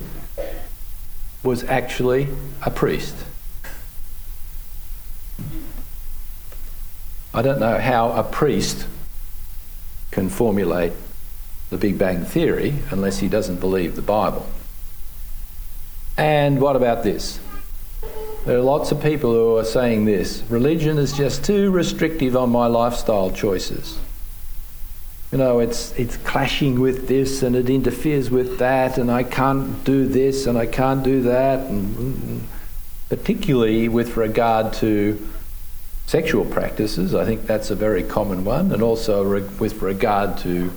[1.43, 2.29] was actually
[2.61, 3.17] a priest.
[7.33, 8.87] I don't know how a priest
[10.11, 10.93] can formulate
[11.71, 14.47] the Big Bang Theory unless he doesn't believe the Bible.
[16.19, 17.41] And what about this?
[18.45, 22.51] There are lots of people who are saying this religion is just too restrictive on
[22.51, 23.99] my lifestyle choices
[25.33, 29.85] you know, it's, it's clashing with this and it interferes with that, and I can't
[29.85, 32.47] do this and I can't do that, and
[33.09, 35.19] particularly with regard to
[36.07, 40.73] sexual practices, I think that's a very common one, and also re- with regard to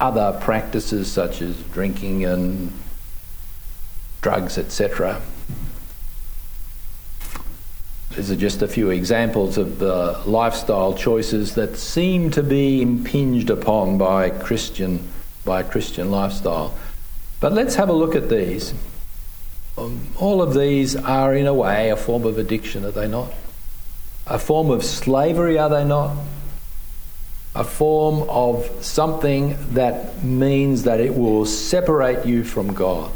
[0.00, 2.72] other practices such as drinking and
[4.22, 5.20] drugs, etc.
[8.16, 13.50] These are just a few examples of the lifestyle choices that seem to be impinged
[13.50, 15.08] upon by Christian
[15.44, 16.74] by Christian lifestyle.
[17.40, 18.74] But let's have a look at these.
[19.78, 23.32] Um, all of these are, in a way, a form of addiction, are they not?
[24.26, 26.16] A form of slavery, are they not?
[27.54, 33.10] A form of something that means that it will separate you from God.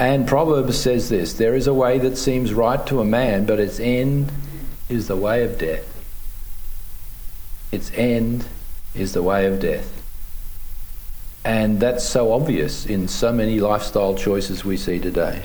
[0.00, 3.60] And Proverbs says this there is a way that seems right to a man, but
[3.60, 4.32] its end
[4.88, 5.86] is the way of death.
[7.70, 8.46] Its end
[8.94, 10.02] is the way of death.
[11.44, 15.42] And that's so obvious in so many lifestyle choices we see today.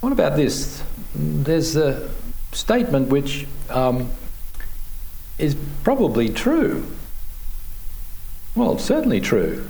[0.00, 0.82] What about this?
[1.14, 2.08] There's a
[2.52, 4.10] statement which um,
[5.36, 5.54] is
[5.84, 6.90] probably true.
[8.54, 9.68] Well, certainly true.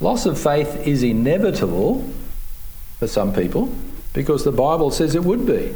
[0.00, 2.08] Loss of faith is inevitable
[2.98, 3.74] for some people
[4.12, 5.74] because the Bible says it would be.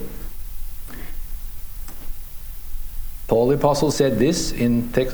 [3.27, 5.05] Paul the Apostle said this in 2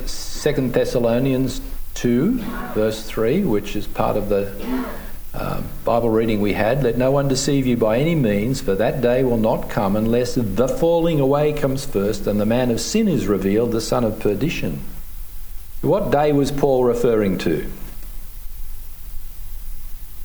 [0.69, 1.61] Thessalonians
[1.95, 2.33] 2,
[2.73, 4.85] verse 3, which is part of the
[5.33, 6.83] uh, Bible reading we had.
[6.83, 10.35] Let no one deceive you by any means, for that day will not come unless
[10.35, 14.19] the falling away comes first and the man of sin is revealed, the son of
[14.19, 14.81] perdition.
[15.81, 17.71] What day was Paul referring to?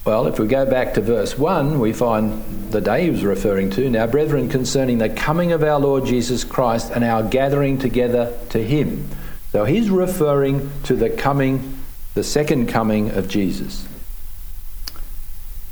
[0.05, 3.71] Well, if we go back to verse 1, we find the day he was referring
[3.71, 3.89] to.
[3.89, 8.63] Now, brethren, concerning the coming of our Lord Jesus Christ and our gathering together to
[8.63, 9.09] him.
[9.53, 11.79] So he's referring to the coming,
[12.13, 13.89] the second coming of Jesus.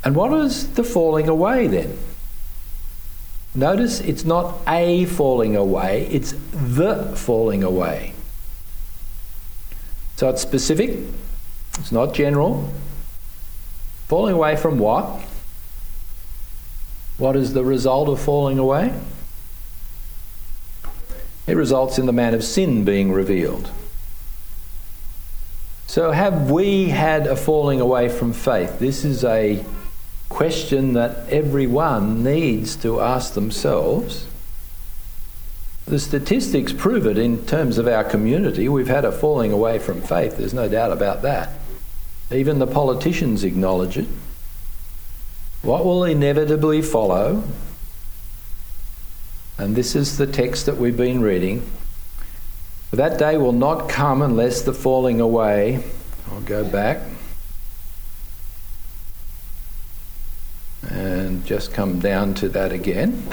[0.03, 1.99] And what is the falling away then?
[3.55, 8.15] Notice it's not a falling away, it's the falling away.
[10.17, 11.01] So it's specific,
[11.79, 12.73] it's not general,
[14.09, 15.23] Falling away from what?
[17.19, 18.93] What is the result of falling away?
[21.47, 23.71] It results in the man of sin being revealed.
[25.87, 28.79] So, have we had a falling away from faith?
[28.79, 29.65] This is a
[30.31, 34.27] question that everyone needs to ask themselves.
[35.85, 38.69] The statistics prove it in terms of our community.
[38.69, 41.51] We've had a falling away from faith, there's no doubt about that.
[42.33, 44.07] Even the politicians acknowledge it.
[45.63, 47.45] What will inevitably follow?
[49.59, 51.63] And this is the text that we've been reading.
[52.91, 55.85] That day will not come unless the falling away.
[56.31, 57.03] I'll go back.
[60.89, 63.29] And just come down to that again.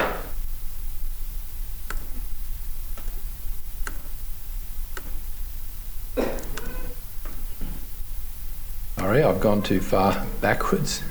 [9.09, 11.01] Sorry, I've gone too far backwards.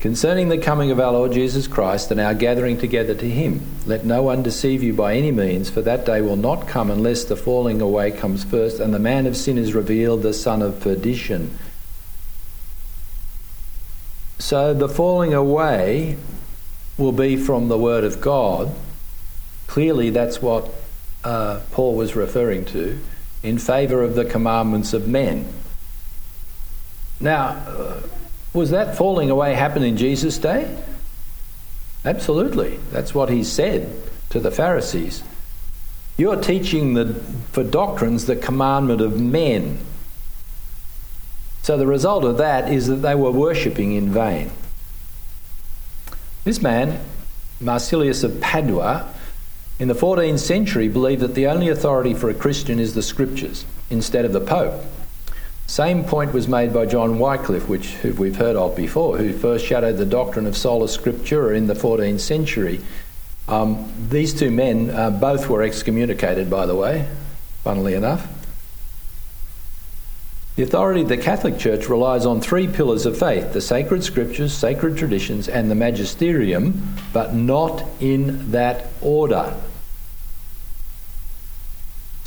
[0.00, 4.04] Concerning the coming of our Lord Jesus Christ and our gathering together to him, let
[4.04, 7.36] no one deceive you by any means, for that day will not come unless the
[7.36, 11.56] falling away comes first and the man of sin is revealed, the son of perdition.
[14.40, 16.16] So the falling away
[16.96, 18.74] will be from the Word of God.
[19.68, 20.68] Clearly, that's what
[21.22, 22.98] uh, Paul was referring to
[23.44, 25.46] in favour of the commandments of men.
[27.20, 28.00] Now, uh,
[28.52, 30.76] was that falling away happen in Jesus' day?
[32.04, 32.78] Absolutely.
[32.92, 33.94] That's what he said
[34.30, 35.22] to the Pharisees.
[36.16, 37.14] You're teaching the,
[37.52, 39.78] for doctrines the commandment of men.
[41.62, 44.50] So the result of that is that they were worshipping in vain.
[46.44, 47.00] This man,
[47.60, 49.12] Marsilius of Padua,
[49.78, 53.64] in the 14th century believed that the only authority for a Christian is the scriptures
[53.90, 54.82] instead of the Pope.
[55.68, 59.98] Same point was made by John Wycliffe, which we've heard of before, who first shadowed
[59.98, 62.80] the doctrine of sola scriptura in the 14th century.
[63.48, 67.06] Um, these two men uh, both were excommunicated, by the way,
[67.64, 68.26] funnily enough.
[70.56, 74.54] The authority of the Catholic Church relies on three pillars of faith the sacred scriptures,
[74.54, 79.54] sacred traditions, and the magisterium, but not in that order.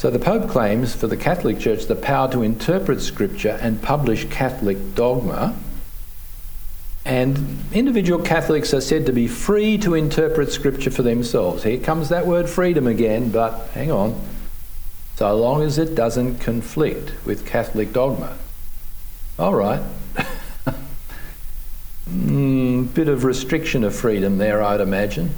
[0.01, 4.25] So the Pope claims for the Catholic Church the power to interpret Scripture and publish
[4.31, 5.55] Catholic dogma.
[7.05, 11.61] And individual Catholics are said to be free to interpret Scripture for themselves.
[11.61, 14.19] Here comes that word freedom again, but hang on.
[15.17, 18.35] So long as it doesn't conflict with Catholic dogma.
[19.37, 19.83] All right.
[22.09, 25.29] mm, bit of restriction of freedom there, I'd imagine.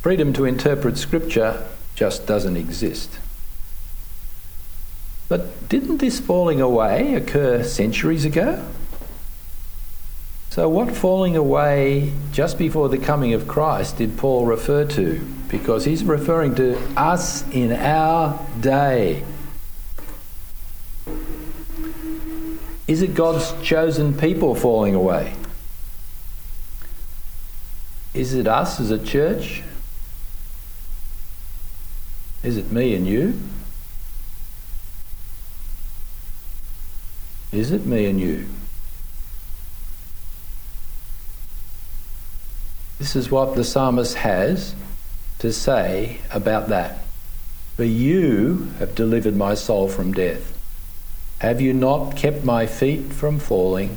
[0.00, 3.18] Freedom to interpret Scripture just doesn't exist.
[5.30, 8.66] But didn't this falling away occur centuries ago?
[10.50, 15.24] So, what falling away just before the coming of Christ did Paul refer to?
[15.48, 19.22] Because he's referring to us in our day.
[22.88, 25.34] Is it God's chosen people falling away?
[28.14, 29.62] Is it us as a church?
[32.42, 33.38] Is it me and you?
[37.52, 38.46] Is it me and you?
[42.98, 44.74] This is what the psalmist has
[45.38, 46.98] to say about that.
[47.76, 50.56] For you have delivered my soul from death.
[51.40, 53.96] Have you not kept my feet from falling,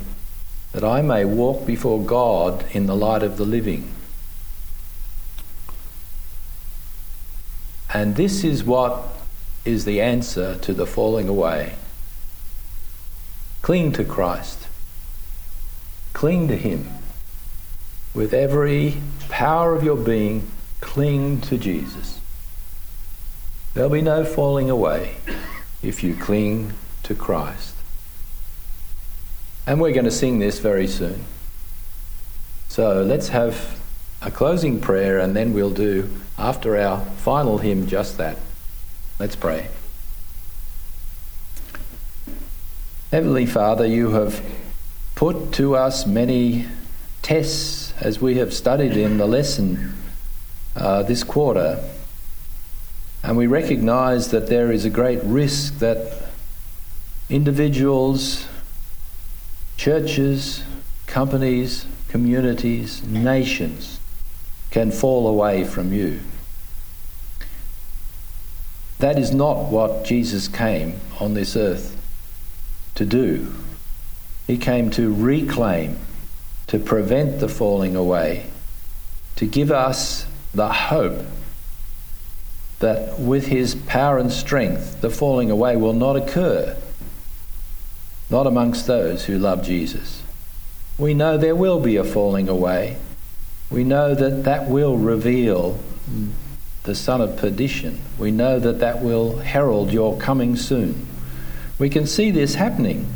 [0.71, 3.91] that I may walk before God in the light of the living?
[7.93, 9.03] And this is what
[9.65, 11.75] is the answer to the falling away.
[13.63, 14.67] Cling to Christ.
[16.11, 16.89] Cling to Him.
[18.13, 20.51] With every power of your being,
[20.81, 22.19] cling to Jesus.
[23.73, 25.15] There'll be no falling away
[25.81, 27.73] if you cling to Christ.
[29.65, 31.23] And we're going to sing this very soon.
[32.67, 33.79] So let's have
[34.21, 38.37] a closing prayer and then we'll do, after our final hymn, just that.
[39.19, 39.69] Let's pray.
[43.13, 44.43] Heavenly Father, you have
[45.13, 46.65] put to us many
[47.21, 49.93] tests as we have studied in the lesson
[50.75, 51.87] uh, this quarter.
[53.21, 56.23] And we recognize that there is a great risk that
[57.29, 58.47] individuals,
[59.77, 60.63] churches,
[61.05, 63.99] companies, communities, nations
[64.71, 66.19] can fall away from you.
[68.97, 71.92] That is not what Jesus came on this earth
[72.95, 73.53] to do.
[74.47, 75.97] He came to reclaim,
[76.67, 78.47] to prevent the falling away,
[79.35, 81.25] to give us the hope
[82.79, 86.75] that with his power and strength, the falling away will not occur,
[88.29, 90.21] not amongst those who love Jesus.
[90.97, 92.97] We know there will be a falling away.
[93.71, 95.79] We know that that will reveal
[96.83, 98.01] the son of perdition.
[98.19, 101.07] We know that that will herald your coming soon.
[101.79, 103.07] We can see this happening.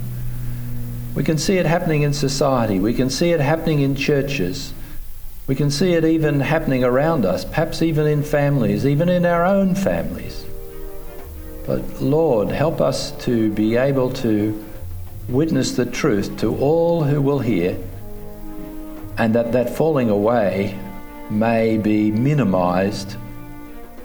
[1.16, 2.80] We can see it happening in society.
[2.80, 4.74] We can see it happening in churches.
[5.48, 9.46] We can see it even happening around us, perhaps even in families, even in our
[9.46, 10.46] own families.
[11.66, 14.64] But Lord, help us to be able to
[15.30, 17.78] witness the truth to all who will hear,
[19.18, 20.78] and that that falling away
[21.30, 23.16] may be minimized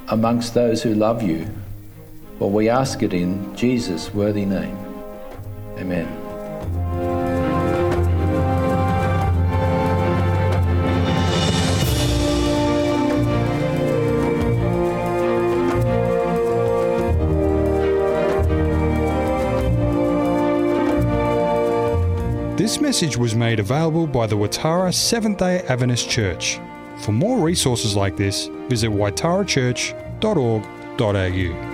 [0.09, 1.49] amongst those who love you.
[2.39, 4.77] For we ask it in Jesus' worthy name.
[5.79, 6.09] Amen.
[22.57, 26.61] This message was made available by the Waitara Seventh day Adventist Church.
[26.99, 31.72] For more resources like this, visit waitarachurch.org.au.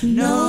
[0.00, 0.47] No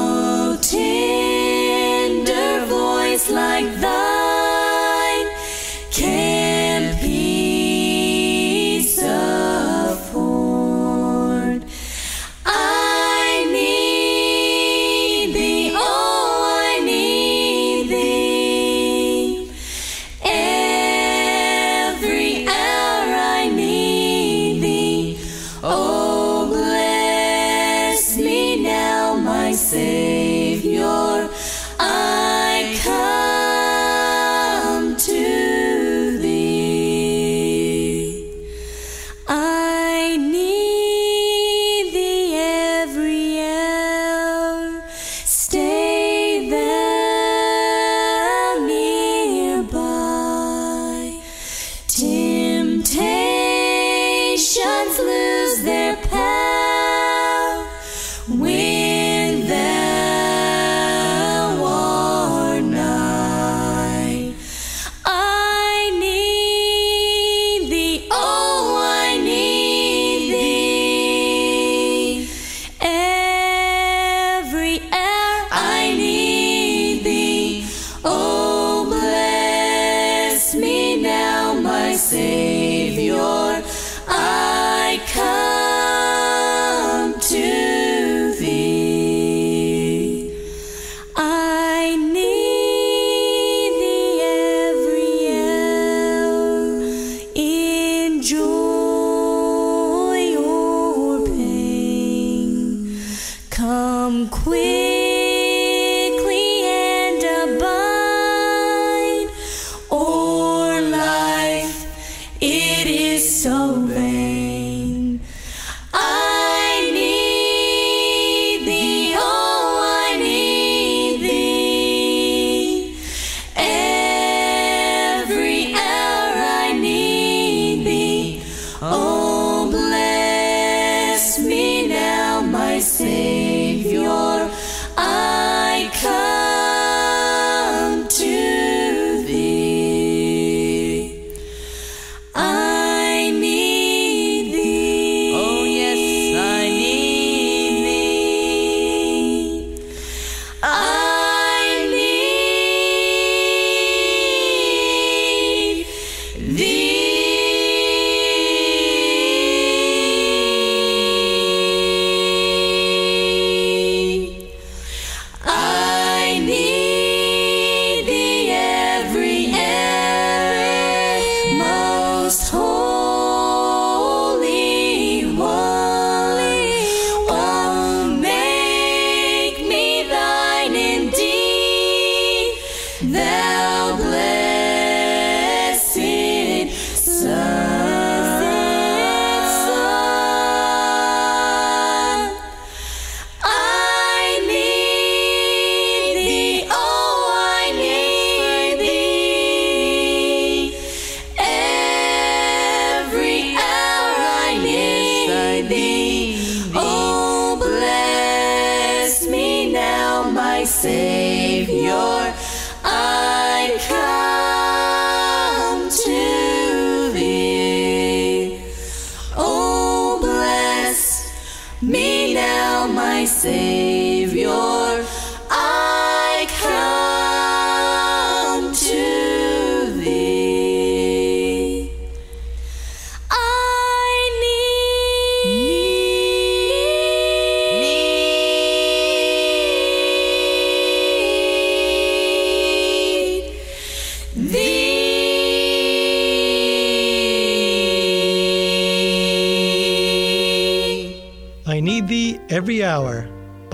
[223.46, 223.89] my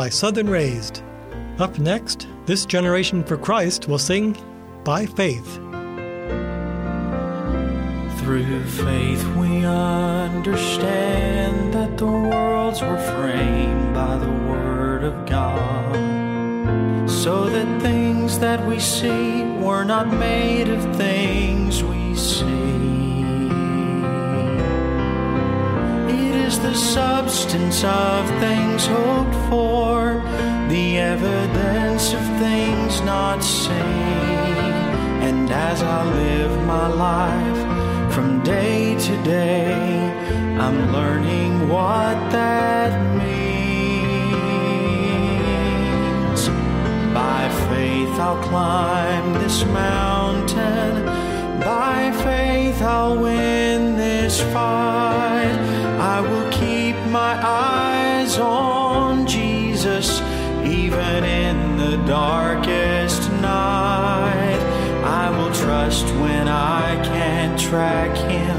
[0.06, 1.02] by Southern Raised.
[1.58, 4.38] Up next, This Generation for Christ will sing
[4.84, 5.56] By Faith.
[8.20, 10.54] Through faith, we understand
[11.74, 15.96] that the worlds were framed by the Word of God,
[17.10, 22.46] so that things that we see were not made of things we see.
[26.14, 29.75] It is the substance of things hoped for,
[30.76, 34.74] the evidence of things not seen.
[35.28, 37.62] And as I live my life
[38.14, 39.72] from day to day,
[40.64, 43.70] I'm learning what that means.
[47.22, 50.92] By faith, I'll climb this mountain.
[51.74, 55.58] By faith, I'll win this fight.
[56.16, 60.08] I will keep my eyes on Jesus,
[60.96, 64.60] even in the darkest night.
[65.04, 68.58] I will trust when I can't track him.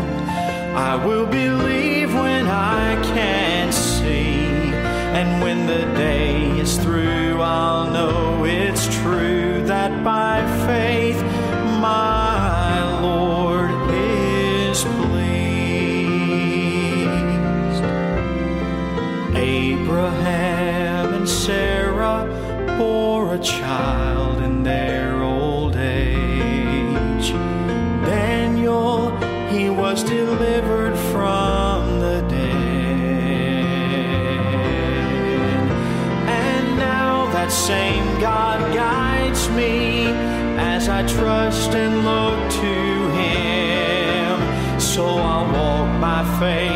[0.77, 4.45] I will believe when I can't see.
[5.19, 11.06] And when the day is through, I'll know it's true that by faith
[46.41, 46.76] walk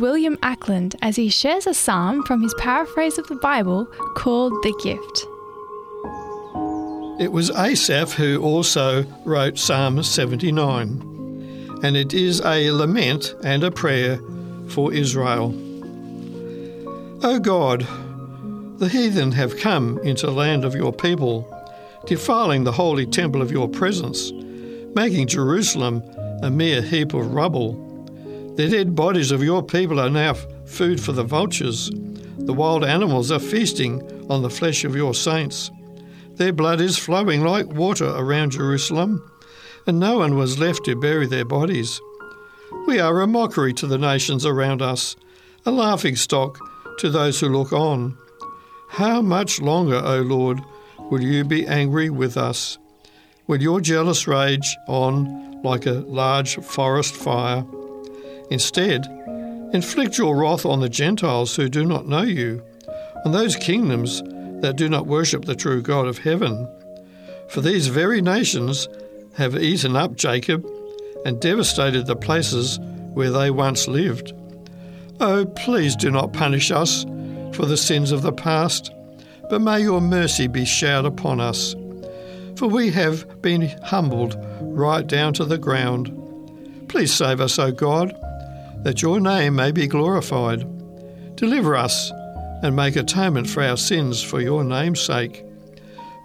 [0.00, 4.78] William Ackland as he shares a psalm from his paraphrase of the Bible called The
[4.82, 5.26] Gift.
[7.18, 13.70] It was Asaph who also wrote Psalm 79, and it is a lament and a
[13.70, 14.20] prayer
[14.68, 15.54] for Israel.
[17.22, 17.86] O God,
[18.78, 21.50] the heathen have come into the land of your people,
[22.04, 24.30] defiling the holy temple of your presence,
[24.94, 26.02] making Jerusalem
[26.42, 27.85] a mere heap of rubble.
[28.56, 30.32] The dead bodies of your people are now
[30.64, 31.90] food for the vultures.
[32.38, 34.00] The wild animals are feasting
[34.30, 35.70] on the flesh of your saints.
[36.36, 39.30] Their blood is flowing like water around Jerusalem,
[39.86, 42.00] and no one was left to bury their bodies.
[42.86, 45.16] We are a mockery to the nations around us,
[45.66, 46.58] a laughing stock
[47.00, 48.16] to those who look on.
[48.88, 50.62] How much longer, O Lord,
[51.10, 52.78] will you be angry with us?
[53.48, 57.66] Will your jealous rage on like a large forest fire?
[58.50, 59.06] Instead,
[59.72, 62.62] inflict your wrath on the Gentiles who do not know you,
[63.24, 64.22] on those kingdoms
[64.60, 66.68] that do not worship the true God of heaven.
[67.48, 68.88] For these very nations
[69.36, 70.66] have eaten up Jacob
[71.24, 72.78] and devastated the places
[73.12, 74.32] where they once lived.
[75.20, 77.04] Oh, please do not punish us
[77.52, 78.92] for the sins of the past,
[79.50, 81.74] but may your mercy be showered upon us.
[82.56, 86.12] For we have been humbled right down to the ground.
[86.88, 88.14] Please save us, O God,
[88.86, 90.64] that your name may be glorified.
[91.34, 92.12] Deliver us
[92.62, 95.44] and make atonement for our sins for your name's sake.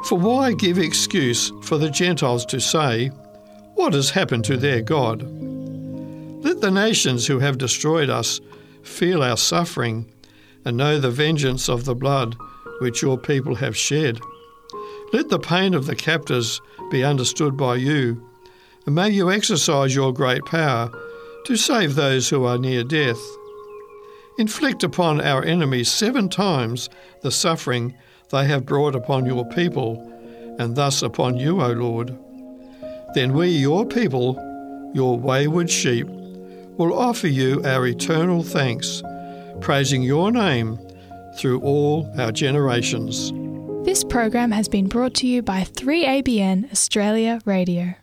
[0.06, 3.08] For why give excuse for the Gentiles to say,
[3.74, 5.24] What has happened to their God?
[6.44, 8.40] Let the nations who have destroyed us
[8.84, 10.14] feel our suffering
[10.64, 12.36] and know the vengeance of the blood
[12.80, 14.20] which your people have shed.
[15.14, 18.24] Let the pain of the captors be understood by you,
[18.86, 20.92] and may you exercise your great power
[21.46, 23.20] to save those who are near death.
[24.38, 26.90] Inflict upon our enemies seven times
[27.22, 27.96] the suffering
[28.30, 29.98] they have brought upon your people,
[30.58, 32.18] and thus upon you, O Lord.
[33.14, 34.36] Then we, your people,
[34.94, 39.04] your wayward sheep, will offer you our eternal thanks,
[39.60, 40.80] praising your name
[41.38, 43.32] through all our generations.
[43.86, 47.96] This program has been brought to you by 3ABN Australia Radio.